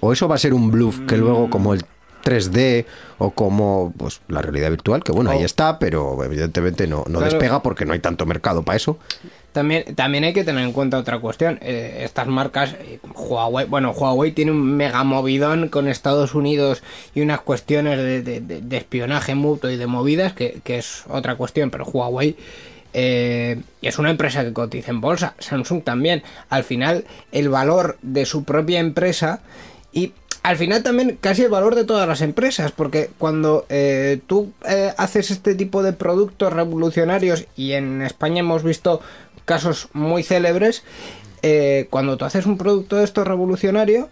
[0.00, 1.84] ¿O eso va a ser un bluff que luego como el
[2.24, 2.84] 3D
[3.18, 7.24] o como pues la realidad virtual, que bueno, ahí está, pero evidentemente no, no Claro.
[7.24, 8.98] despega porque no hay tanto mercado para eso.
[9.52, 11.58] También, también hay que tener en cuenta otra cuestión.
[11.60, 16.82] Eh, estas marcas, eh, Huawei, bueno, Huawei tiene un mega movidón con Estados Unidos
[17.14, 21.84] y unas cuestiones de, espionaje mutuo y de movidas, que, que es otra cuestión, pero
[21.84, 22.36] Huawei
[22.92, 26.22] eh, es una empresa que cotiza en bolsa, Samsung también.
[26.48, 29.40] Al final, el valor de su propia empresa
[29.92, 34.52] y al final también casi el valor de todas las empresas, porque cuando eh, tú
[34.96, 39.02] haces este tipo de productos revolucionarios y en España hemos visto
[39.50, 40.84] casos muy célebres,
[41.42, 44.08] eh, cuando tú haces un producto de esto revolucionario,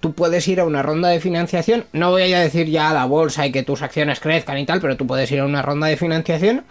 [0.00, 3.06] tú puedes ir a una ronda de financiación, no voy a decir ya a la
[3.06, 5.86] bolsa y que tus acciones crezcan y tal, pero tú puedes ir a una ronda
[5.86, 6.64] de financiación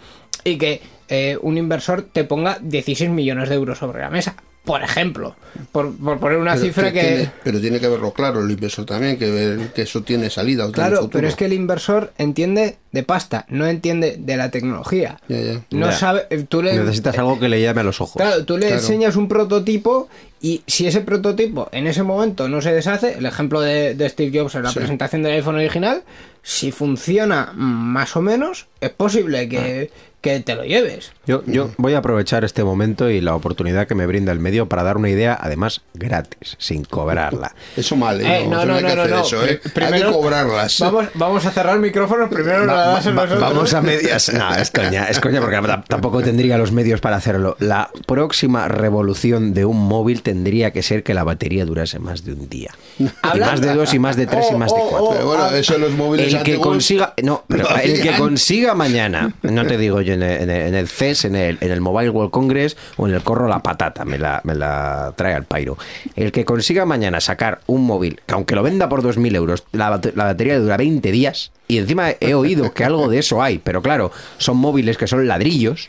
[0.44, 4.82] y que eh, un inversor te ponga 16 millones de euros sobre la mesa, por
[4.82, 5.34] ejemplo,
[5.72, 7.00] por, por poner una Pero cifra que...
[7.00, 10.64] tiene- pero tiene que verlo claro el inversor también, que ver que eso tiene salida.
[10.64, 11.10] o tiene Claro, futuro.
[11.12, 15.18] pero es que el inversor entiende de pasta, no entiende de la tecnología.
[15.28, 15.60] Ya, ya.
[15.72, 15.92] No Ya.
[15.92, 18.22] sabe, tú le, Necesitas algo que le llame a los ojos.
[18.22, 18.80] Claro, tú le Claro.
[18.80, 20.08] enseñas un prototipo
[20.40, 24.38] y si ese prototipo en ese momento no se deshace, el ejemplo de, de Steve
[24.38, 24.78] Jobs en la Sí.
[24.78, 26.02] presentación del iPhone original,
[26.42, 29.90] si funciona más o menos, es posible que,
[30.22, 31.12] que te lo lleves.
[31.26, 34.68] Yo, yo voy a aprovechar este momento y la oportunidad que me brinda el medio
[34.68, 37.54] para dar una idea, además gratis, sin cobrarla.
[37.76, 38.38] Eso mal, ¿eh?
[38.42, 39.20] Eh, no, no, hay no, que no, hacer no.
[39.22, 39.60] eso, ¿eh?
[39.82, 40.78] Hay que cobrarlas.
[40.80, 43.40] Vamos, vamos a cerrar micrófonos, primero Va- das a va- nosotros.
[43.40, 44.32] vamos a medias.
[44.32, 45.58] No, es coña, es coña porque
[45.88, 47.56] tampoco tendría los medios para hacerlo.
[47.58, 52.32] La próxima revolución de un móvil tendría que ser que la batería durase más de
[52.32, 52.70] un día.
[52.98, 55.10] Y más de dos y más de tres y Oh, más de oh, cuatro.
[55.14, 59.34] Pero bueno, eso en los móviles El que consiga, no, pero el que consiga mañana,
[59.42, 61.80] no te digo yo en el, en el- en el CES, en el, en el
[61.80, 65.44] Mobile World Congress o en el Corro la Patata, me la, me la trae al
[65.44, 65.76] pairo.
[66.16, 70.00] El que consiga mañana sacar un móvil, que aunque lo venda por 2.000 euros, la,
[70.14, 73.82] la batería dura 20 días, y encima he oído que algo de eso hay, pero
[73.82, 75.88] claro, son móviles que son ladrillos.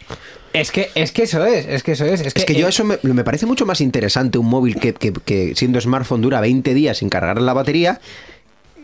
[0.53, 2.21] Es que, es que eso es, es que eso es.
[2.21, 4.93] Es que, Es que yo eso me, me parece mucho más interesante un móvil que,
[4.93, 7.99] que- que siendo smartphone dura 20 días sin cargar la batería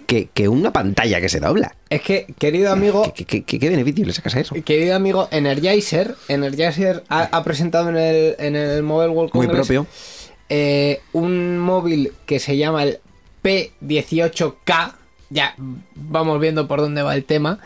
[0.09, 1.75] que, que una pantalla que se dobla.
[1.89, 4.55] es que, querido amigo, ¿Qué, qué- qué- qué beneficio le sacas a eso?
[4.65, 9.67] Querido amigo, Energizer, Energizer ha, ha presentado en el, en el Mobile World Muy Congress
[9.67, 9.85] propio.
[10.49, 12.99] eh, un móvil que se llama el
[13.43, 14.93] P18K.
[15.29, 15.53] Ya
[15.95, 17.59] vamos viendo por dónde va el tema.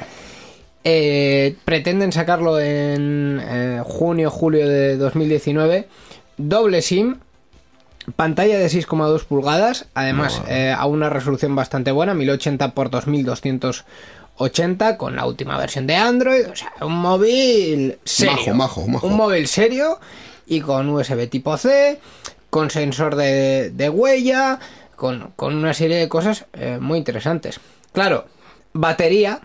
[0.84, 5.88] Eh, pretenden sacarlo en eh, junio, julio de 2019.
[6.38, 7.20] Doble SIM.
[8.16, 15.16] Pantalla de 6,2 pulgadas, además eh, a una resolución bastante buena, 1080 x 2280 con
[15.16, 19.08] la última versión de Android, o sea, un móvil serio, Majo, majo, majo.
[19.08, 20.00] un móvil serio
[20.46, 22.00] y con USB tipo C,
[22.50, 24.60] con sensor de, de huella,
[24.96, 27.60] con, con una serie de cosas eh, muy interesantes.
[27.94, 28.26] Claro,
[28.74, 29.40] batería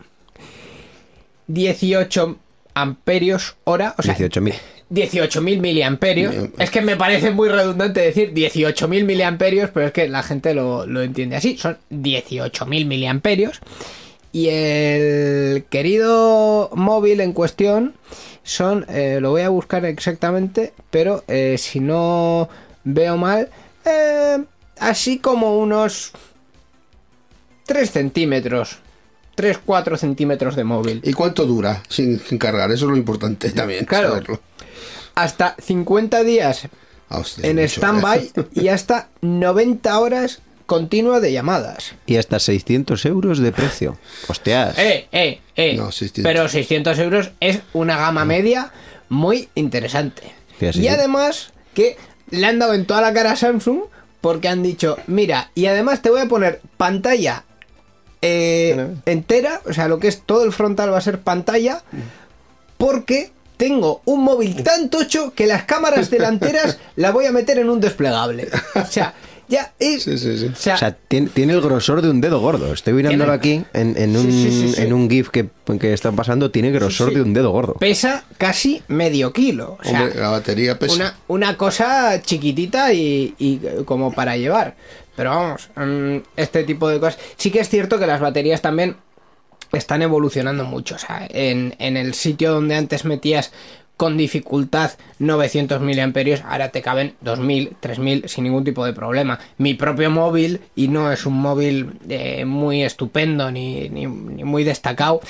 [1.47, 2.37] 18
[2.75, 4.55] amperios hora, o sea, 18.000.
[4.91, 6.35] 18.000 miliamperios.
[6.59, 10.87] Es que me parece muy redundante decir 18.000 miliamperios, pero es que la gente lo,
[10.87, 11.57] lo entiende así.
[11.59, 13.61] Son 18.000 miliamperios.
[14.33, 17.95] Y el querido móvil en cuestión
[18.43, 22.49] son, eh, lo voy a buscar exactamente, pero eh, si no
[22.85, 23.49] veo mal,
[23.85, 24.39] eh,
[24.79, 26.13] así como unos
[27.67, 28.79] 3 centímetros,
[29.37, 31.01] 3-4 centímetros de móvil.
[31.05, 32.71] ¿Y cuánto dura sin, sin cargar?
[32.71, 33.85] Eso es lo importante también.
[33.85, 34.09] Claro.
[34.09, 34.41] saberlo.
[35.23, 36.69] Hasta 50 días
[37.09, 38.45] Ah, hostia, en mucho, stand-by ¿eh?
[38.53, 41.95] y hasta 90 horas continua de llamadas.
[42.07, 43.99] Y hasta 600 euros de precio.
[44.29, 44.79] Hostias.
[44.79, 45.77] Eh, eh, eh.
[45.77, 46.23] No, 600.
[46.31, 48.73] Pero 600 euros es una gama media
[49.09, 50.23] muy interesante.
[50.61, 51.97] Y además que
[52.31, 53.85] le han dado en toda la cara a Samsung
[54.21, 57.45] porque han dicho, mira, y además te voy a poner pantalla
[58.21, 61.83] eh, entera, o sea, lo que es todo el frontal va a ser pantalla,
[62.77, 67.69] porque tengo un móvil tan tocho que las cámaras delanteras las voy a meter en
[67.69, 68.49] un desplegable.
[68.75, 69.13] O sea,
[69.49, 70.03] ya es...
[70.05, 70.47] Sí, sí, sí.
[70.47, 72.73] o sea, O sea, tiene, tiene el grosor de un dedo gordo.
[72.73, 74.83] Estoy mirándolo aquí en, en un, Sí, sí, sí, sí.
[74.83, 75.49] en un GIF que,
[75.81, 76.51] que está pasando.
[76.51, 77.17] Tiene grosor sí.
[77.17, 77.75] de un dedo gordo.
[77.75, 79.77] pesa casi medio kilo.
[79.81, 80.95] O sea, Hombre, la batería pesa.
[80.95, 84.77] una, una cosa chiquitita y, y como para llevar.
[85.17, 87.19] Pero vamos, mm, este tipo de cosas.
[87.37, 88.97] Sí que es cierto que las baterías también
[89.73, 90.95] están evolucionando mucho.
[90.97, 93.53] O sea, en, en el sitio donde antes metías
[93.97, 99.41] con dificultad 900 miliamperios, ahora te caben 2000, 3000 sin ningún tipo de problema.
[99.59, 105.21] Mi propio móvil, y no es un móvil eh, muy estupendo ni, ni- muy destacado,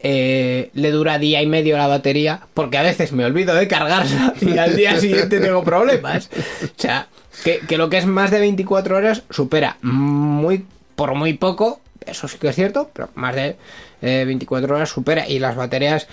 [0.00, 4.34] eh, le dura día y medio la batería porque a veces me olvido de cargarla
[4.40, 6.28] y al día siguiente tengo problemas.
[6.64, 7.06] O sea,
[7.44, 10.64] que, que lo que es más de 24 horas supera muy
[10.96, 13.56] por muy poco, eso sí que es cierto, pero más de
[14.02, 16.08] eh, 24 horas supera y las baterías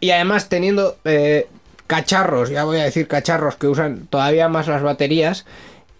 [0.00, 1.48] y además teniendo eh,
[1.86, 5.44] cacharros, ya voy a decir cacharros que usan todavía más las baterías,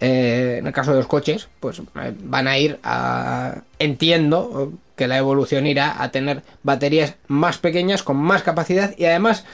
[0.00, 3.62] eh, en el caso de los coches, pues eh, van a ir a...
[3.78, 9.44] Entiendo que la evolución irá a tener baterías más pequeñas, con más capacidad y además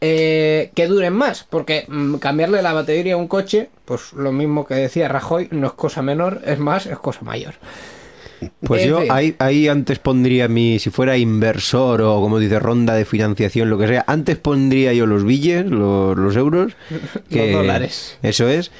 [0.00, 4.64] eh, que duren más, porque mm, cambiarle la batería a un coche, pues lo mismo
[4.66, 7.56] que decía Rajoy, no es cosa menor, es más, es cosa mayor.
[8.60, 9.10] Pues En yo fin.
[9.12, 13.78] ahí, ahí antes pondría mi, si fuera inversor o como dice, ronda de financiación, lo
[13.78, 16.72] que sea, antes pondría yo los billes, los, los euros,
[17.30, 18.16] que, dólares.
[18.22, 18.70] Eso es.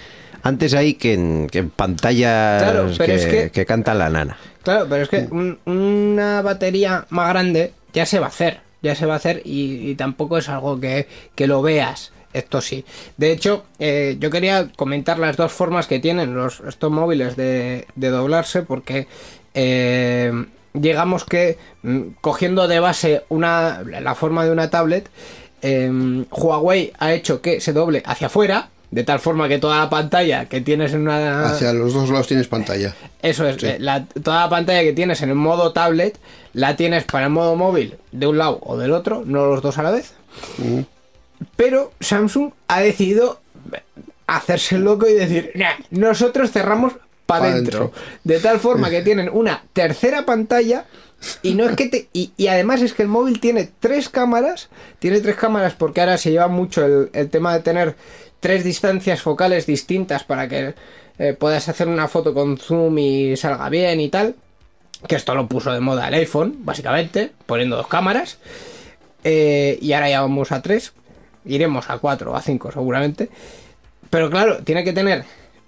[0.42, 4.37] Antes ahí que en, que en pantallas Claro, que, es que- que canta la nana.
[4.62, 8.94] Claro, pero es que un- una batería más grande ya se va a hacer, ya
[8.94, 12.12] se va a hacer y, y tampoco es algo que, que lo veas.
[12.35, 12.85] Esto sí.
[13.16, 17.87] De hecho, eh, yo quería comentar las dos formas que tienen los estos móviles de,
[17.97, 19.09] de doblarse porque
[19.55, 20.33] eh,
[20.73, 25.09] digamos que mm, cogiendo de base una la forma de una tablet,
[25.63, 28.71] eh, Huawei ha hecho que se doble hacia afuera.
[28.91, 31.45] De tal forma que toda la pantalla que tienes en una...
[31.51, 32.95] Hacia los dos lados tienes pantalla.
[33.23, 36.17] Eso es, eh, la- toda la pantalla que tienes en el modo tablet
[36.55, 39.77] la tienes para el modo móvil de un lado o del otro, no los dos
[39.77, 40.15] a la vez.
[41.57, 43.41] Pero Samsung ha decidido
[44.27, 46.95] hacerse loco y decir, "Nah, nosotros cerramos
[47.29, 47.79] para Pa' adentro.
[47.79, 48.03] dentro.
[48.25, 50.87] De tal forma que tienen una tercera pantalla
[51.43, 54.71] y no es que te y, y además es que el móvil tiene tres cámaras,
[54.99, 57.97] tiene tres cámaras porque ahora se lleva mucho el, el tema de tener
[58.41, 60.75] tres distancias focales distintas para que
[61.19, 64.37] eh, puedas hacer una foto con zoom y salga bien y tal.
[65.07, 68.38] Que esto lo puso de moda el iPhone, básicamente, poniendo dos cámaras.
[69.23, 70.93] Eh, y ahora ya vamos a tres.
[71.45, 73.29] Iremos a cuatro o a cinco seguramente.
[74.11, 75.25] Pero claro, tiene que tener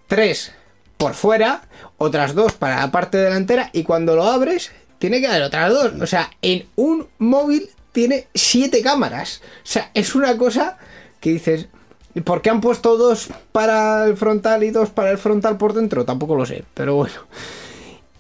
[0.09, 0.53] tres
[1.01, 1.63] por fuera,
[1.97, 5.93] otras dos para la parte delantera y cuando lo abres tiene que haber otras dos.
[6.01, 9.41] O sea, en un móvil tiene siete cámaras.
[9.65, 10.77] O sea, es una cosa
[11.21, 11.69] que dices,
[12.15, 15.73] ¿y ¿por qué han puesto dos para el frontal y dos para el frontal por
[15.73, 16.05] dentro?
[16.05, 17.15] Tampoco lo sé, pero bueno.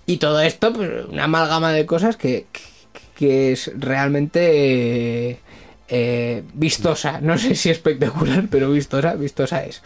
[0.07, 2.61] Y todo esto, pues una amalgama de cosas que, que-
[3.15, 5.41] que es realmente eh,
[5.89, 7.21] eh, vistosa.
[7.21, 9.83] No sé si espectacular, pero vistosa, vistosa es.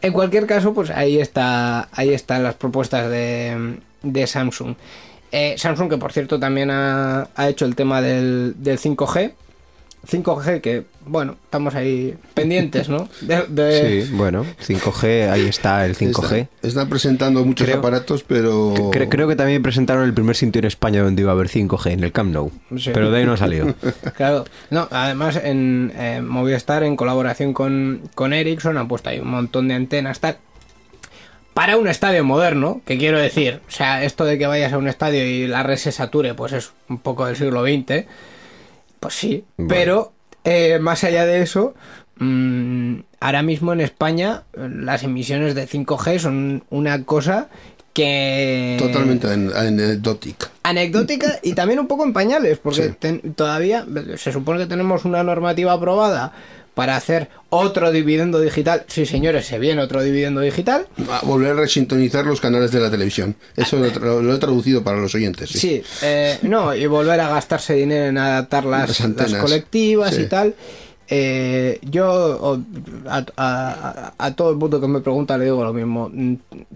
[0.00, 4.74] En cualquier caso, pues ahí está, ahí están las propuestas de, Samsung.
[5.32, 9.32] Eh, Samsung, que por cierto también ha, ha hecho el tema del, del 5G.
[10.06, 13.08] 5G que, bueno, estamos ahí pendientes, ¿no?
[13.20, 16.22] De- de- Sí, bueno, 5G, ahí está el 5G.
[16.24, 18.74] Están, están presentando muchos Creo- aparatos, pero.
[18.90, 21.92] Cre- creo que también presentaron el primer sitio en España donde iba a haber 5G,
[21.92, 22.50] en el Camp Nou.
[22.78, 22.90] Sí.
[22.94, 23.74] Pero de ahí no salió.
[24.16, 29.28] Claro, no, además en eh, Movistar, en colaboración con, con Ericsson, han puesto ahí un
[29.28, 30.38] montón de antenas, tal.
[31.54, 34.86] Para un estadio moderno, que quiero decir, o sea, esto de que vayas a un
[34.86, 38.04] estadio y la red se sature, pues es un poco del siglo XX,
[39.00, 39.68] pues sí, Vale.
[39.68, 40.12] pero
[40.44, 41.74] eh, más allá de eso,
[42.18, 47.48] mm, ahora mismo en España las emisiones de 5G son una cosa
[47.94, 48.76] que...
[48.78, 50.48] Totalmente an- anecdótica.
[50.62, 52.94] anecdótica y también un poco en pañales, porque Sí.
[52.98, 53.84] ten- todavía
[54.16, 56.32] se supone que tenemos una normativa aprobada
[56.78, 58.84] para hacer otro dividendo digital.
[58.86, 60.86] Sí, señores, se viene otro dividendo digital.
[61.10, 63.34] A volver a resintonizar los canales de la televisión.
[63.56, 65.50] Eso lo, lo he traducido para los oyentes.
[65.50, 65.58] Sí.
[65.58, 69.32] Sí, eh, no, y volver a gastarse dinero en adaptar las, Las antenas.
[69.32, 70.20] las colectivas Sí.
[70.22, 70.54] y tal.
[71.08, 72.60] Eh, yo
[73.08, 76.10] a, a- a todo el mundo que me pregunta le digo lo mismo.
[76.12, 76.34] Mm,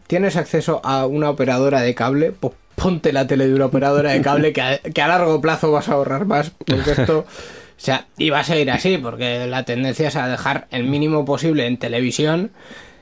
[0.09, 2.33] ¿Tienes acceso a una operadora de cable?
[2.33, 5.70] Pues ponte la tele de una operadora de cable que a, que a largo plazo
[5.70, 6.51] vas a ahorrar más.
[6.66, 7.24] Porque esto...
[7.83, 11.24] O sea, y va a seguir así, porque la tendencia es a dejar el mínimo
[11.24, 12.53] posible en televisión,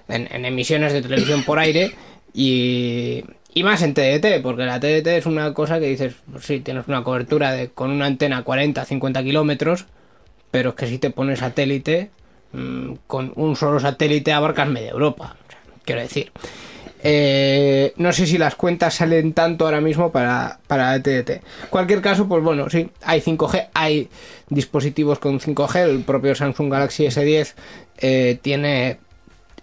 [0.09, 1.93] en, emisiones de televisión por aire,
[2.33, 3.23] y,
[3.63, 7.05] más en TDT, porque la TDT es una cosa que dices, pues sí, tienes una
[7.05, 9.85] cobertura de, con una antena 40, 50 kilómetros,
[10.51, 12.09] pero es que si te pones satélite,
[12.53, 15.37] mm, con un solo satélite abarcas media Europa.
[15.47, 16.33] O sea, quiero decir.
[17.03, 21.43] Eh, no sé si las cuentas salen tanto ahora mismo para, para TDT.
[21.71, 24.09] Cualquier caso, pues bueno, sí, hay 5G, hay
[24.49, 25.77] dispositivos con 5G.
[25.85, 27.55] El propio Samsung Galaxy S10
[27.99, 28.99] eh, tiene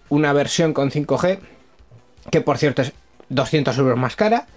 [0.09, 1.39] una versión con 5G,
[2.31, 2.93] que por cierto es
[3.29, 4.47] 200 euros más cara.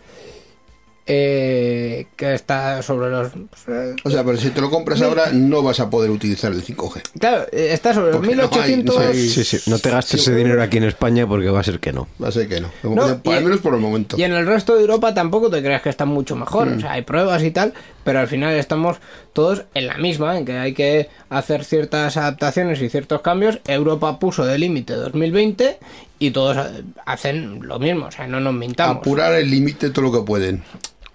[1.06, 3.28] Eh, que está sobre los.
[3.68, 6.62] eh, O sea, pero si te lo compras ahora no vas a poder utilizar el
[6.64, 7.02] 5G.
[7.18, 8.94] claro, está sobre los Porque no hay, 1800.
[8.96, 11.64] no hay- Sí, sí, no te gastes ese dinero aquí en España porque va a
[11.64, 12.06] ser que no.
[12.22, 12.70] Va a ser que no.
[12.82, 14.16] No, al y- menos por el momento.
[14.18, 16.68] Y en el resto de Europa tampoco te creas que está mucho mejor.
[16.70, 16.76] Mm.
[16.78, 17.72] O sea, hay pruebas y tal,
[18.04, 18.98] pero al final estamos
[19.32, 23.58] todos en la misma, en que hay que hacer ciertas adaptaciones y ciertos cambios.
[23.66, 25.78] Europa puso de límite 2020
[26.18, 28.06] y todos eh, hacen lo mismo.
[28.06, 28.98] O sea, no nos mintamos.
[28.98, 30.62] Apurar el límite todo lo que pueden.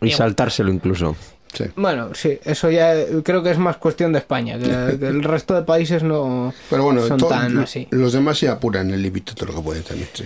[0.02, 1.16] Y saltárselo incluso.
[1.54, 1.64] Sí.
[1.78, 2.94] Bueno, sí, eso ya
[3.24, 6.84] creo que es más cuestión de España, que, que el resto de países no Pero
[6.84, 7.88] bueno, son tan así.
[7.92, 10.10] los demás se apuran el límite todo lo que pueden también.
[10.14, 10.26] Sí.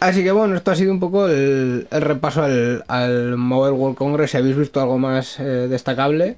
[0.00, 3.96] Así que bueno, esto ha sido un poco el, el repaso al, al Mobile World
[3.96, 4.30] Congress.
[4.32, 6.36] Si habéis visto algo más eh, destacable.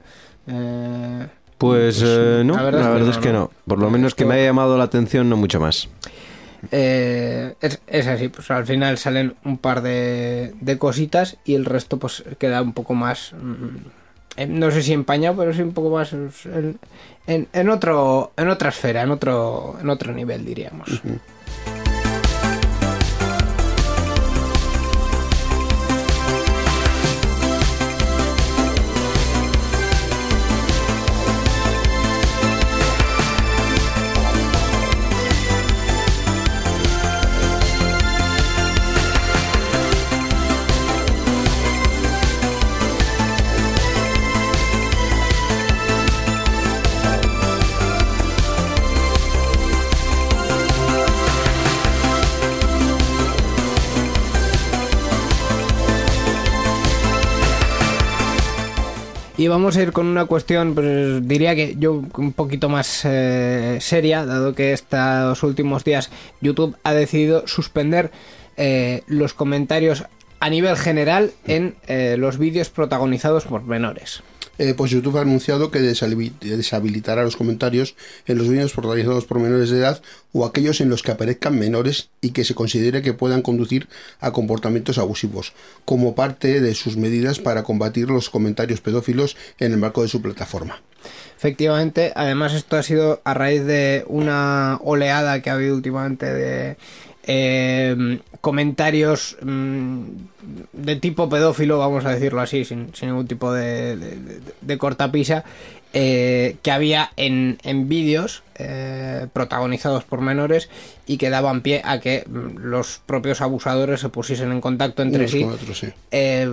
[0.49, 1.27] Eh,
[1.59, 3.51] Pues eh, no, la la verdad verdad, es que es que no, no.
[3.67, 5.89] Por lo menos que me haya llamado la atención, no mucho más.
[6.71, 11.65] Eh, es, es así, pues al final salen un par de, de cositas y el
[11.65, 13.33] resto pues queda un poco más...
[13.33, 16.31] mm, no sé si empañado, pero sí un poco más en,
[17.27, 21.03] en, en otro en otra esfera, en otro en otro nivel diríamos.
[59.39, 63.77] Y vamos a ir con una cuestión, pues diría que yo un poquito más eh,
[63.83, 66.11] seria, dado que estos últimos días
[66.41, 68.11] YouTube ha decidido suspender
[68.57, 70.05] eh, los comentarios
[70.41, 74.23] a nivel general en eh, los vídeos protagonizados por menores.
[74.59, 77.95] Eh, pues YouTube ha anunciado que deshabi- deshabilitará los comentarios
[78.27, 80.01] en los vídeos protagonizados por menores de edad
[80.33, 83.89] o aquellos en los que aparezcan menores y que se considere que puedan conducir
[84.21, 85.53] a comportamientos abusivos,
[85.85, 90.23] como parte de sus medidas para combatir los comentarios pedófilos en el marco de su
[90.23, 90.83] plataforma.
[91.37, 96.77] Efectivamente, además esto ha sido a raíz de una oleada que ha habido últimamente de
[97.27, 100.03] eh, comentarios mm,
[100.73, 104.79] de tipo pedófilo, vamos a decirlo así, sin, sin ningún tipo de, de- de- de
[104.79, 105.45] cortapisa,
[105.93, 110.69] eh, que había en, en vídeos eh, protagonizados por menores
[111.07, 115.23] y que daban pie a que mm, los propios abusadores se pusiesen en contacto entre
[115.23, 115.39] Unos sí
[116.11, 116.49] eh,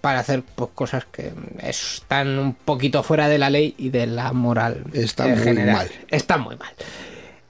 [0.00, 4.32] para hacer pues, cosas que están un poquito fuera de la ley y de la
[4.32, 4.84] moral.
[4.92, 5.74] Está muy general.
[5.76, 5.90] mal.
[6.10, 6.72] Está muy mal.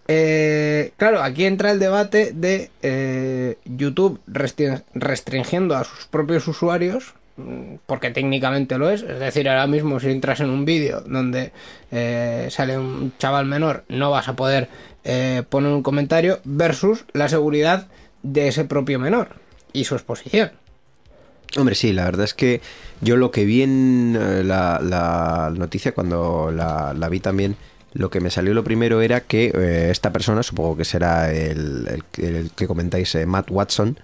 [0.07, 7.15] Eh, claro, aquí entra el debate de eh, YouTube restri- restringiendo a sus propios usuarios,
[7.37, 9.03] mm, porque técnicamente lo es.
[9.03, 11.53] Es decir, ahora mismo si entras en un vídeo donde
[11.91, 14.69] eh, sale un chaval menor, no vas a poder
[15.05, 17.87] eh, poner un comentario versus la seguridad
[18.23, 19.29] de ese propio menor
[19.73, 20.53] y su exposición.
[21.57, 22.61] Hombre, sí, la verdad es que
[23.01, 27.57] yo lo que vi en la, noticia cuando la vi también,
[27.95, 31.87] lo que me salió lo primero era que eh, esta persona, supongo que será el,
[31.89, 33.99] el que- el que comentáis, eh, Matt Watson,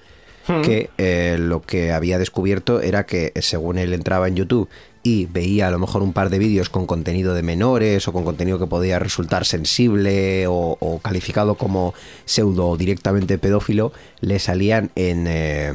[0.63, 4.69] que eh, lo que había descubierto era que según él entraba en YouTube
[5.03, 8.25] y veía a lo mejor un par de vídeos con contenido de menores o con
[8.25, 11.95] contenido que podía resultar sensible o, o calificado como
[12.25, 15.73] pseudo o directamente pedófilo, le salían en, eh,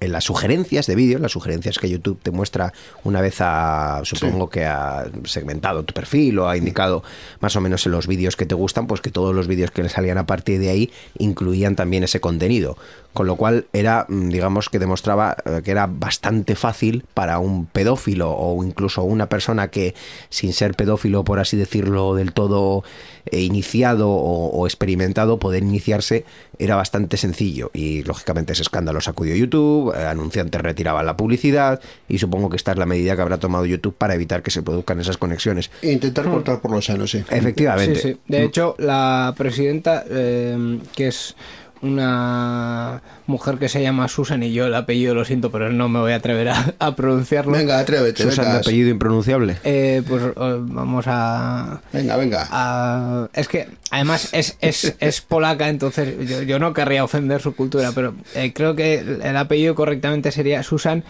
[0.00, 2.72] en las sugerencias de vídeos, las sugerencias que YouTube te muestra
[3.04, 7.02] una vez ha, supongo que ha segmentado tu perfil o ha indicado
[7.40, 9.82] más o menos en los vídeos que te gustan, pues que todos los vídeos que
[9.82, 12.76] le salían a partir de ahí incluían también ese contenido.
[13.12, 17.66] Con lo cual era, mm, digamos que demostraba eh, que era bastante fácil para un
[17.66, 19.94] pedófilo o o incluso una persona que
[20.28, 22.84] sin ser pedófilo, por así decirlo, del todo
[23.26, 26.24] eh, iniciado o, o experimentado, poder iniciarse
[26.58, 32.18] era bastante sencillo y lógicamente ese escándalo sacudió YouTube, eh, anunciantes retiraban la publicidad y
[32.18, 35.00] supongo que esta es la medida que habrá tomado YouTube para evitar que se produzcan
[35.00, 35.70] esas conexiones.
[35.82, 37.22] E intentar cortar por lo sano, sí.
[37.30, 37.96] Efectivamente.
[37.96, 38.20] Sí, sí.
[38.26, 41.36] De hecho, la presidenta, eh, que es
[41.82, 45.98] una mujer que se llama Susan y yo el apellido lo siento, pero no me
[46.00, 47.52] voy a atrever a, a pronunciarlo.
[47.52, 49.56] Venga, atrévete, Susan de apellido impronunciable.
[49.64, 52.46] Eh, pues eh, vamos a, Venga, venga.
[52.50, 57.54] a- Es que además es, es, es polaca, entonces yo, yo no querría ofender su
[57.54, 61.04] cultura, pero eh, creo que el, el apellido correctamente sería Susan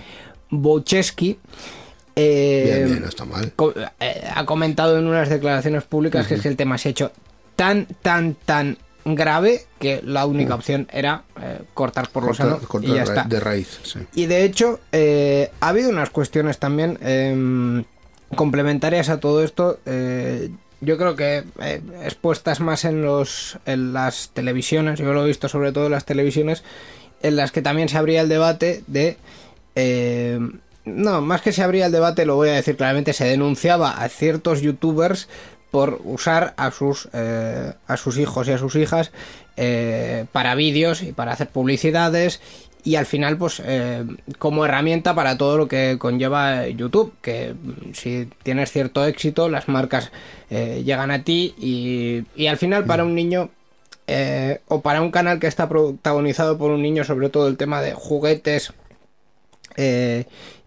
[0.50, 1.38] Wojcicki.
[2.18, 3.52] Eh, Bien, bien, no está mal.
[3.54, 6.90] co- eh, ha comentado en unas declaraciones públicas que es que el tema se ha
[6.92, 7.12] hecho
[7.56, 8.78] tan, tan, tan
[9.14, 13.02] grave que la única opción era eh, cortar por lo Cortar- sano cortar y ya
[13.04, 13.22] está.
[13.24, 14.00] de raíz, sí.
[14.14, 17.84] Y de hecho, eh, ha habido unas cuestiones también em,
[18.34, 19.78] complementarias a todo esto.
[19.86, 20.50] eh,
[20.82, 25.48] yo creo que eh, expuestas más en los en las televisiones, yo lo he visto
[25.48, 26.64] sobre todo en las televisiones,
[27.22, 29.16] en las que también se abría el debate de
[29.74, 30.38] eh,
[30.84, 34.08] no, más que se abría el debate, lo voy a decir claramente, se denunciaba a
[34.10, 35.28] ciertos youtubers
[35.70, 39.12] por usar a sus eh, a sus hijos y a sus hijas
[39.56, 42.40] eh, para vídeos y para hacer publicidades
[42.84, 44.04] y al final pues eh,
[44.38, 49.68] como herramienta para todo lo que conlleva YouTube que mm, si tienes cierto éxito las
[49.68, 50.12] marcas
[50.48, 53.50] llegan a ti y, y al final para un niño
[54.68, 57.94] o para un canal que está protagonizado por un niño sobre todo el tema de
[57.94, 58.72] juguetes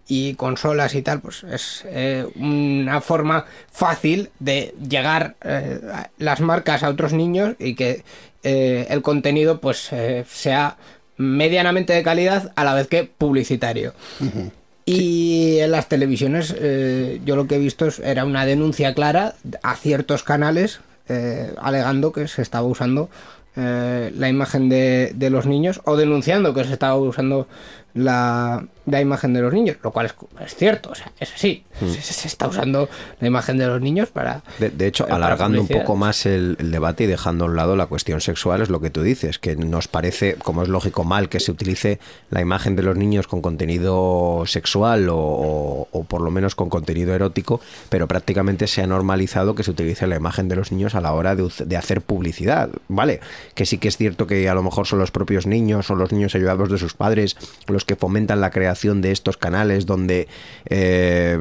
[0.09, 5.79] y consolas y tal, pues es eh, una forma fácil de llegar eh,
[6.17, 8.03] las marcas a otros niños y que
[8.41, 10.77] eh, el contenido pues eh, sea
[11.17, 13.93] medianamente de calidad a la vez que publicitario.
[14.83, 16.55] Y en las televisiones
[17.23, 20.79] yo lo que he visto era una denuncia clara a ciertos canales
[21.61, 23.09] alegando que se estaba usando
[23.55, 27.47] la imagen de, de los niños o denunciando que se estaba usando
[27.93, 30.15] la, la imagen de los niños, lo cual es,
[30.45, 32.87] es cierto, o sea, es así, se, se está usando
[33.19, 34.43] la imagen de los niños para...
[34.59, 37.55] De, de hecho, para alargando un poco más el, el debate y dejando a un
[37.55, 41.03] lado la cuestión sexual, es lo que tú dices, que nos parece, como es lógico,
[41.03, 46.03] mal que se utilice la imagen de los niños con contenido sexual o, o- o
[46.03, 50.15] por lo menos con contenido erótico, pero prácticamente se ha normalizado que se utilice la
[50.15, 53.19] imagen de los niños a la hora de hacer publicidad, ¿vale?
[53.55, 56.11] Que sí que es cierto que a lo mejor son los propios niños o los
[56.11, 57.35] niños ayudados de sus padres
[57.67, 60.27] los que fomentan la creación de estos canales donde
[60.65, 61.37] eh,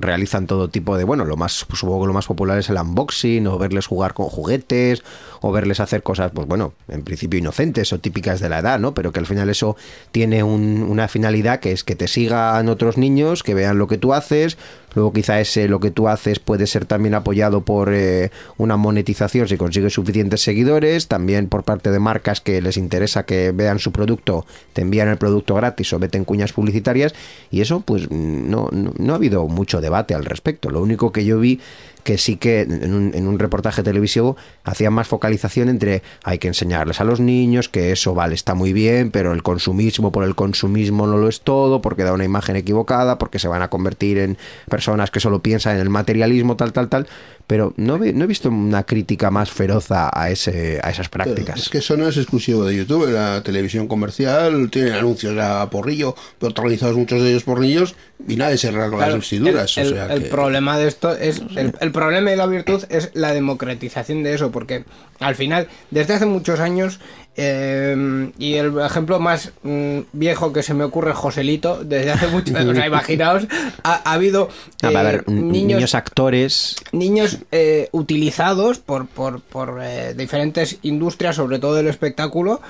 [0.00, 3.46] realizan todo tipo de, bueno, lo más, supongo que lo más popular es el unboxing
[3.46, 5.02] o verles jugar con juguetes
[5.40, 8.94] o verles hacer cosas, pues bueno, en principio inocentes o típicas de la edad, ¿no?
[8.94, 9.76] Pero que al final eso
[10.12, 13.98] tiene un- una finalidad que es que te sigan otros niños, que vean lo que
[13.98, 14.56] tú haces,
[14.94, 19.48] Luego quizá ese lo que tú haces puede ser también apoyado por eh, una monetización
[19.48, 23.92] si consigues suficientes seguidores, también por parte de marcas que les interesa que vean su
[23.92, 27.14] producto, te envían el producto gratis o meten cuñas publicitarias
[27.50, 30.70] y eso pues no, no, no ha habido mucho debate al respecto.
[30.70, 31.60] Lo único que yo vi
[32.04, 36.48] que sí que en un, en un reportaje televisivo hacían más focalización entre hay que
[36.48, 40.34] enseñarles a los niños que eso vale, está muy bien, pero el consumismo por el
[40.34, 44.18] consumismo no lo es todo, porque da una imagen equivocada, porque se van a convertir
[44.18, 44.36] en
[44.68, 47.06] personas que solo piensan en el materialismo, tal, tal, tal,
[47.46, 51.60] pero no, no he visto una crítica más feroz a, ese, a esas prácticas.
[51.60, 53.10] Es que eso no es exclusivo de YouTube.
[53.10, 57.94] La televisión comercial tiene anuncios a porrillo, protagonizados muchos de ellos por niños,
[58.26, 59.76] y nadie se rasga Claro, las vestiduras.
[59.78, 61.42] El, o el- sea el que- problema de esto es.
[61.56, 64.84] El, el problema y la virtud es la democratización de eso, porque
[65.22, 67.00] al final, desde hace muchos años,
[67.34, 72.26] eh, y el ejemplo más mm, viejo que se me ocurre es Joselito, desde hace
[72.26, 73.46] mucho o sea, imaginaos,
[73.82, 74.50] ha, ha habido
[74.82, 81.36] a eh, ver, niños, niños actores niños eh, utilizados por, por, por eh, diferentes industrias,
[81.36, 82.60] sobre todo del espectáculo,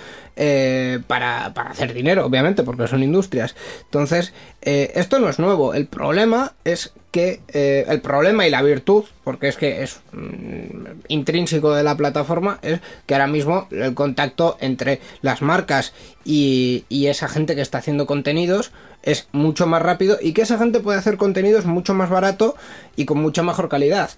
[1.07, 3.55] para, para hacer dinero, obviamente, porque son industrias.
[3.85, 4.33] Entonces,
[4.63, 5.75] esto no es nuevo.
[5.75, 11.75] El problema es que el problema y la virtud, porque es que es mm, intrínseco
[11.75, 15.93] de la plataforma, es que ahora mismo el contacto entre las marcas
[16.25, 18.73] y, y esa gente que está haciendo contenidos
[19.03, 22.55] es mucho más rápido y que esa gente puede hacer contenidos mucho más barato
[22.97, 24.11] y con mucha mejor calidad.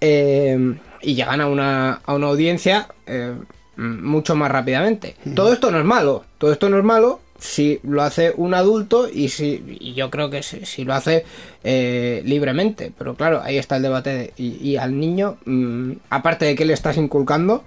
[0.00, 3.34] Eh, y llegan a una, a una audiencia eh,
[3.76, 5.16] mucho más rápidamente.
[5.34, 9.06] Todo esto no es malo, todo esto no es malo si lo hace un adulto
[9.06, 11.24] y si y yo creo que si, si lo hace
[11.62, 12.90] eh, libremente.
[12.96, 14.10] Pero claro, ahí está el debate.
[14.10, 17.62] de- y, al niño, mm, aparte de que le estás inculcando,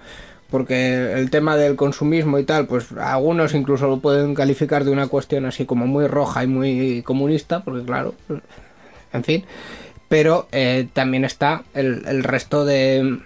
[0.50, 5.06] porque el tema del consumismo y tal, pues algunos incluso lo pueden calificar de una
[5.06, 8.14] cuestión así como muy roja y muy comunista, porque claro,
[9.12, 9.44] en fin.
[10.08, 13.18] Pero eh, también está el, el resto de,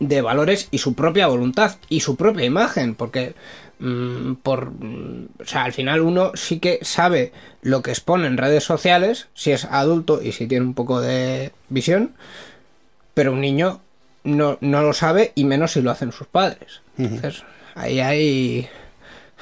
[0.00, 3.34] de valores y su propia voluntad y su propia imagen, porque
[3.82, 8.64] mm, por o sea, al final uno sí que sabe lo que expone en redes
[8.64, 12.14] sociales, si es adulto y si tiene un poco de visión,
[13.14, 13.80] pero un niño
[14.24, 16.80] no, no lo sabe y menos si lo hacen sus padres.
[16.96, 18.68] Entonces, ahí hay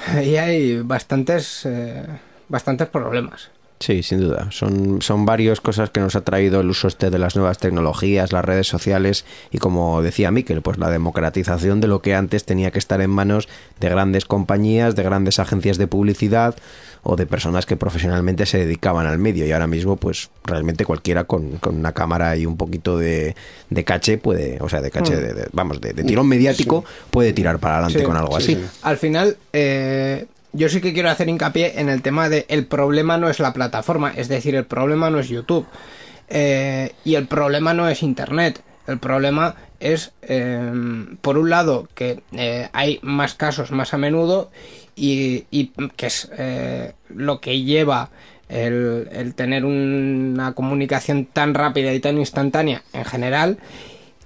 [0.09, 2.07] ahí hay bastantes eh,
[2.49, 3.51] bastantes problemas.
[3.83, 4.49] Sí, sin duda.
[4.51, 8.31] Son, son varias cosas que nos ha traído el uso este de las nuevas tecnologías,
[8.31, 12.71] las redes sociales y como decía Miquel, pues la democratización de lo que antes tenía
[12.73, 13.49] que estar en manos
[13.81, 16.55] de grandes compañías, de grandes agencias de publicidad
[17.03, 21.25] o de personas que profesionalmente se dedicaban al medio y ahora mismo pues realmente cualquiera
[21.25, 23.35] con, con una cámara y un poquito de,
[23.71, 27.33] de caché puede, o sea, de caché, de, de- vamos, de, de tirón mediático puede
[27.33, 28.63] tirar para adelante Sí, con algo sí, así.
[28.63, 28.79] sí.
[28.83, 33.19] Al final, eh, yo sí que quiero hacer hincapié en el tema de el problema
[33.19, 35.67] no es la plataforma, es decir, el problema no es YouTube
[36.29, 38.63] eh, y el problema no es Internet.
[38.87, 40.73] El problema es, eh,
[41.21, 44.51] por un lado, que eh, hay más casos más a menudo
[44.97, 48.11] y, y que es eh, lo que lleva
[48.49, 53.59] el, el tener una comunicación tan rápida y tan instantánea en general.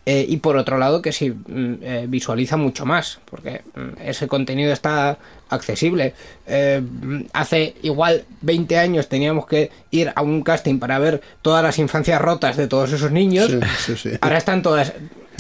[0.07, 4.29] Eh, y por otro lado que sí mm, eh, visualiza mucho más, porque mm, ese
[4.29, 5.17] contenido está
[5.49, 6.13] accesible.
[6.47, 11.63] Eh, mm, hace igual 20 años teníamos que ir a un casting para ver todas
[11.63, 13.47] las infancias rotas de todos esos niños.
[13.51, 14.19] Sí, sí, sí.
[14.21, 14.93] Ahora están todas,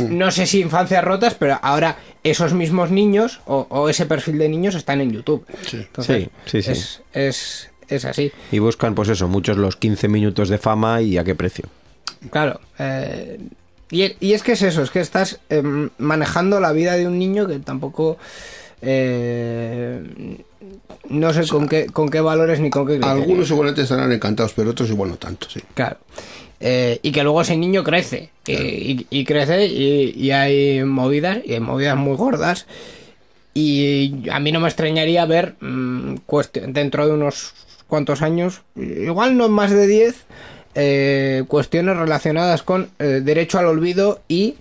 [0.08, 4.48] no sé si infancias rotas, pero ahora esos mismos niños o, o ese perfil de
[4.48, 5.44] niños están en YouTube.
[5.66, 5.76] Sí.
[5.76, 6.70] Entonces, Sí, sí, sí.
[6.70, 8.32] Es, es, es así.
[8.50, 11.66] Y buscan pues eso, muchos los 15 minutos de fama y a qué precio.
[12.30, 12.60] Claro.
[12.78, 13.38] eh,
[13.94, 17.18] y, y es que es eso, es que estás em, manejando la vida de un
[17.18, 18.18] niño que tampoco...
[18.82, 20.02] eh,
[21.08, 22.98] no sé con qué, con qué valores ni con qué.
[23.02, 25.60] Algunos seguramente estarán encantados, pero otros igual no tanto, sí.
[25.74, 25.98] Claro.
[26.60, 28.30] Eh, y que luego ese niño crece.
[28.46, 32.66] y- Y, y crece y, hay movidas, y hay movidas muy gordas.
[33.52, 37.52] Y a mí no me extrañaría ver mm, cuest- dentro de unos
[37.86, 40.24] cuantos años, igual no más de 10,
[40.74, 44.56] eh, cuestiones relacionadas con eh, derecho al olvido y,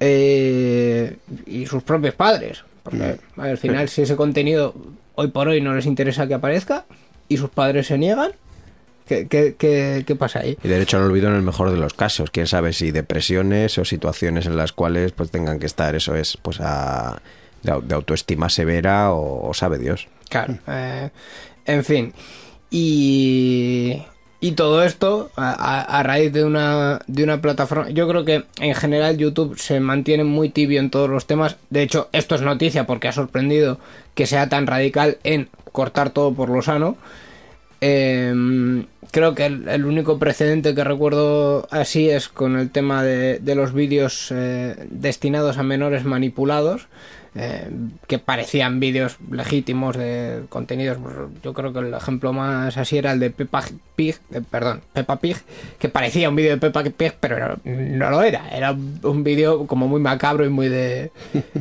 [0.00, 2.64] eh, y sus propios padres.
[2.82, 4.74] Porque al final, si ese contenido
[5.14, 6.84] hoy por hoy no les interesa que aparezca
[7.28, 8.32] y sus padres se niegan,
[9.06, 10.58] ¿qué, qué, qué- qué pasa ahí?
[10.62, 12.30] Y derecho al olvido en el mejor de los casos.
[12.30, 16.36] Quién sabe si depresiones o situaciones en las cuales pues tengan que estar, eso es,
[16.42, 17.22] pues a,
[17.62, 20.06] de autoestima severa o, o sabe Dios.
[20.28, 20.58] Claro.
[20.68, 21.08] eh,
[21.64, 22.12] en fin.
[22.70, 24.02] Y,
[24.44, 27.88] y todo esto a, raíz de una, de una plataforma.
[27.88, 31.56] Yo creo que en general YouTube se mantiene muy tibio en todos los temas.
[31.70, 33.78] De hecho, esto es noticia porque ha sorprendido
[34.14, 36.98] que sea tan radical en cortar todo por lo sano.
[37.80, 43.54] Eh, creo que el, único precedente que recuerdo así es con el tema de, de
[43.54, 46.86] los vídeos eh, destinados a menores manipulados,
[47.36, 47.68] eh,
[48.06, 50.98] que parecían vídeos legítimos de contenidos.
[51.42, 53.64] Yo creo que el ejemplo más así era el de Peppa
[53.96, 55.36] Pig, eh, perdón, Peppa Pig,
[55.78, 58.48] que parecía un vídeo de Peppa Pig, pero no, lo era.
[58.50, 61.10] Era un vídeo como muy macabro y muy de,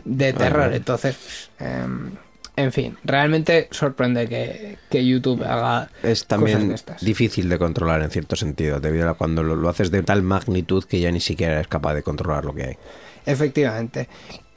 [0.06, 0.72] de terror.
[0.74, 2.12] Entonces, em,
[2.56, 7.04] en fin, realmente sorprende que, que YouTube haga Es cosas también de estas.
[7.04, 10.84] difícil de controlar en cierto sentido, debido a cuando lo, lo haces de tal magnitud
[10.84, 12.78] que ya ni siquiera eres capaz de controlar lo que hay.
[13.26, 14.08] Efectivamente.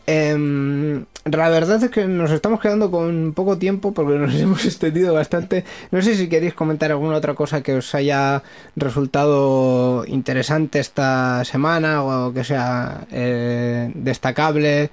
[0.07, 5.12] Em, la verdad es que nos estamos quedando con poco tiempo porque nos hemos extendido
[5.14, 5.64] bastante.
[5.90, 8.42] No sé si queréis comentar alguna otra cosa que os haya
[8.76, 14.90] resultado interesante esta semana o que sea eh, destacable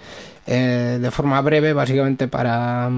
[0.48, 2.90] eh, de forma breve, básicamente para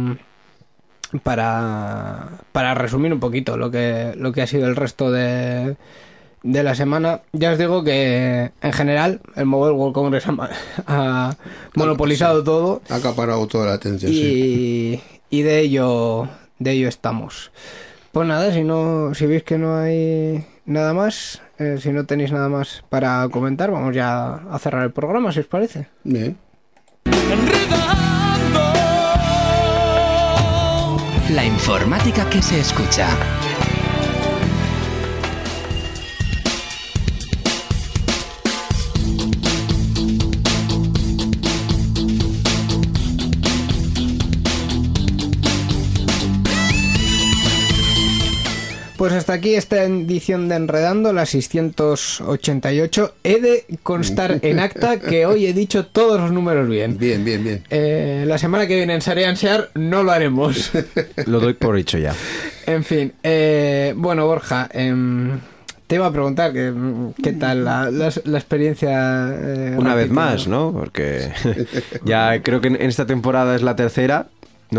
[1.23, 5.77] para para resumir un poquito lo que lo que ha sido el resto de
[6.45, 7.21] de la semana.
[7.33, 10.25] Ya os digo que en general el Mobile World Congress
[10.87, 11.35] ha,
[11.73, 15.01] monopolizado todo Ha acaparado toda la atención, sí.
[15.29, 16.29] y, y de ello
[16.59, 17.51] de ello estamos.
[18.11, 22.31] Pues nada, si no si veis que no hay nada más, eh, si no tenéis
[22.31, 25.87] nada más para comentar, vamos ya a cerrar el programa, si os parece.
[26.03, 26.37] Bien.
[31.31, 33.07] La informática que se escucha.
[49.05, 53.13] Pues hasta aquí esta edición de Enredando, la 688.
[53.23, 56.97] He de constar en acta que hoy he dicho todos los números bien.
[56.97, 57.63] Bien, bien, bien.
[57.69, 60.71] Eh, la semana que viene en Sarean Sear no lo haremos.
[61.27, 62.15] Lo doy por hecho ya.
[62.65, 65.39] en fin, eh, bueno, Borja, em,
[65.85, 66.73] Te iba a preguntar que,
[67.21, 69.29] qué tal la, la- la experiencia.
[69.39, 70.71] eh, Una vez más, ¿no?
[70.73, 71.29] Porque
[72.05, 74.29] ya creo que en esta temporada es la tercera.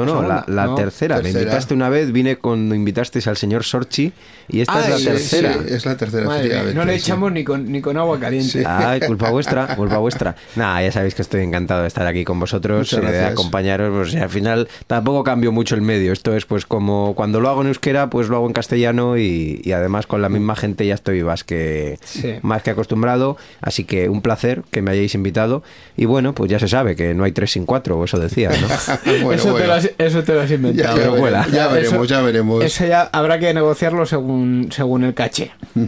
[0.05, 0.74] No, no, la, la no.
[0.74, 1.16] tercera.
[1.16, 1.42] Me Tercera.
[1.42, 4.12] invitaste una vez, vine cuando invitasteis al señor Sorchi
[4.49, 5.53] y esta Ah, es la sí, tercera.
[5.55, 6.26] Sí, es la tercera.
[6.26, 6.99] Madre no le sí.
[7.01, 8.51] echamos ni, con, ni con agua caliente.
[8.61, 8.62] Sí.
[8.66, 10.36] Ay, culpa vuestra, culpa vuestra.
[10.57, 13.90] Nada, ya sabéis que estoy encantado de estar aquí con vosotros, eh, de acompañaros.
[13.94, 16.12] Pues, y al final tampoco cambio mucho el medio.
[16.12, 19.61] Esto es pues como cuando lo hago en euskera, pues lo hago en castellano y,
[19.64, 22.34] y además con la misma gente ya estoy más que, Sí.
[22.42, 23.36] más que acostumbrado.
[23.61, 25.62] Así que un placer que me hayáis invitado.
[25.97, 28.66] Y bueno, pues ya se sabe que no hay tres sin cuatro, eso decía, ¿no?
[29.22, 29.66] Bueno, eso, Te bueno.
[29.66, 30.89] lo has, eso te lo has inventado.
[30.89, 31.47] ya pero veremos, vuela.
[31.53, 32.64] ya veremos, Eso- ya veremos.
[32.64, 35.53] Eso ya habrá que negociarlo según, según el caché.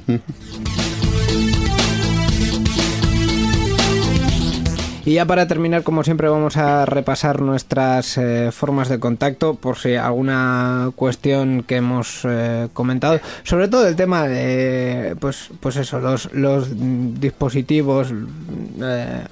[5.05, 9.79] Y ya para terminar, como siempre, vamos a repasar nuestras eh, formas de contacto por
[9.79, 15.99] si alguna cuestión que hemos eh, comentado, sobre todo el tema de, pues, pues eso,
[15.99, 16.69] los, los
[17.21, 18.09] dispositivos,
[18.83, 19.23] eh,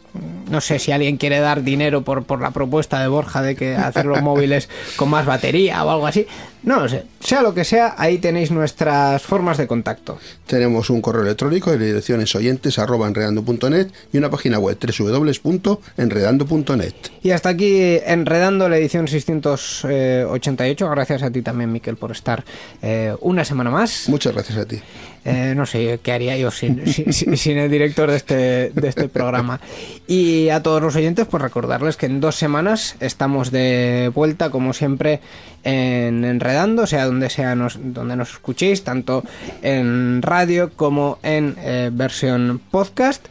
[0.50, 3.74] no sé si alguien quiere dar dinero por, por la propuesta de Borja de que
[3.74, 6.26] hacer los móviles con más batería o algo así,
[6.62, 10.18] no lo sé, sea lo que sea, ahí tenéis nuestras formas de contacto.
[10.46, 16.94] Tenemos un correo electrónico de direcciones oyentes arroba enredando.net y una página web www.enredando.net.
[17.22, 20.90] Y hasta aquí enredando la edición 688.
[20.90, 22.44] Gracias a ti también, Miquel, por estar
[22.82, 24.08] eh, una semana más.
[24.08, 24.80] Muchas gracias a ti.
[25.28, 28.34] Eh, no sé qué haría yo sin, sin- sin- sin el director de este,
[28.70, 29.60] de este programa.
[30.06, 34.72] Y a todos los oyentes, pues recordarles que en dos semanas estamos de vuelta, como
[34.72, 35.20] siempre,
[35.64, 39.24] en Enredando, sea donde sea nos, donde nos escuchéis, tanto
[39.62, 43.26] en radio como en eh, versión podcast.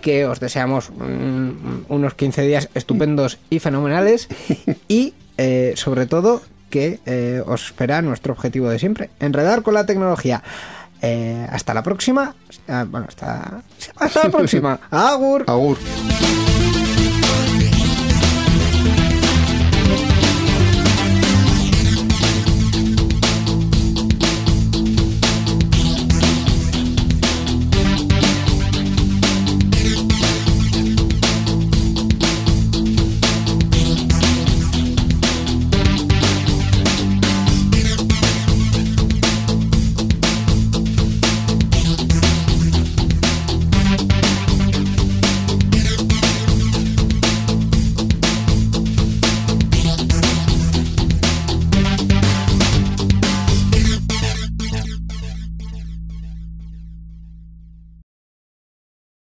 [0.00, 1.50] Que os deseamos mm,
[1.88, 4.28] unos 15 días estupendos y fenomenales.
[4.88, 9.84] Y eh, sobre todo, que eh, os espera nuestro objetivo de siempre: enredar con la
[9.86, 10.42] tecnología.
[11.02, 12.34] Eh, hasta la próxima.
[12.68, 13.62] Ah, bueno, hasta,
[13.96, 14.78] hasta la próxima.
[14.90, 15.44] Agur.
[15.46, 15.78] Agur.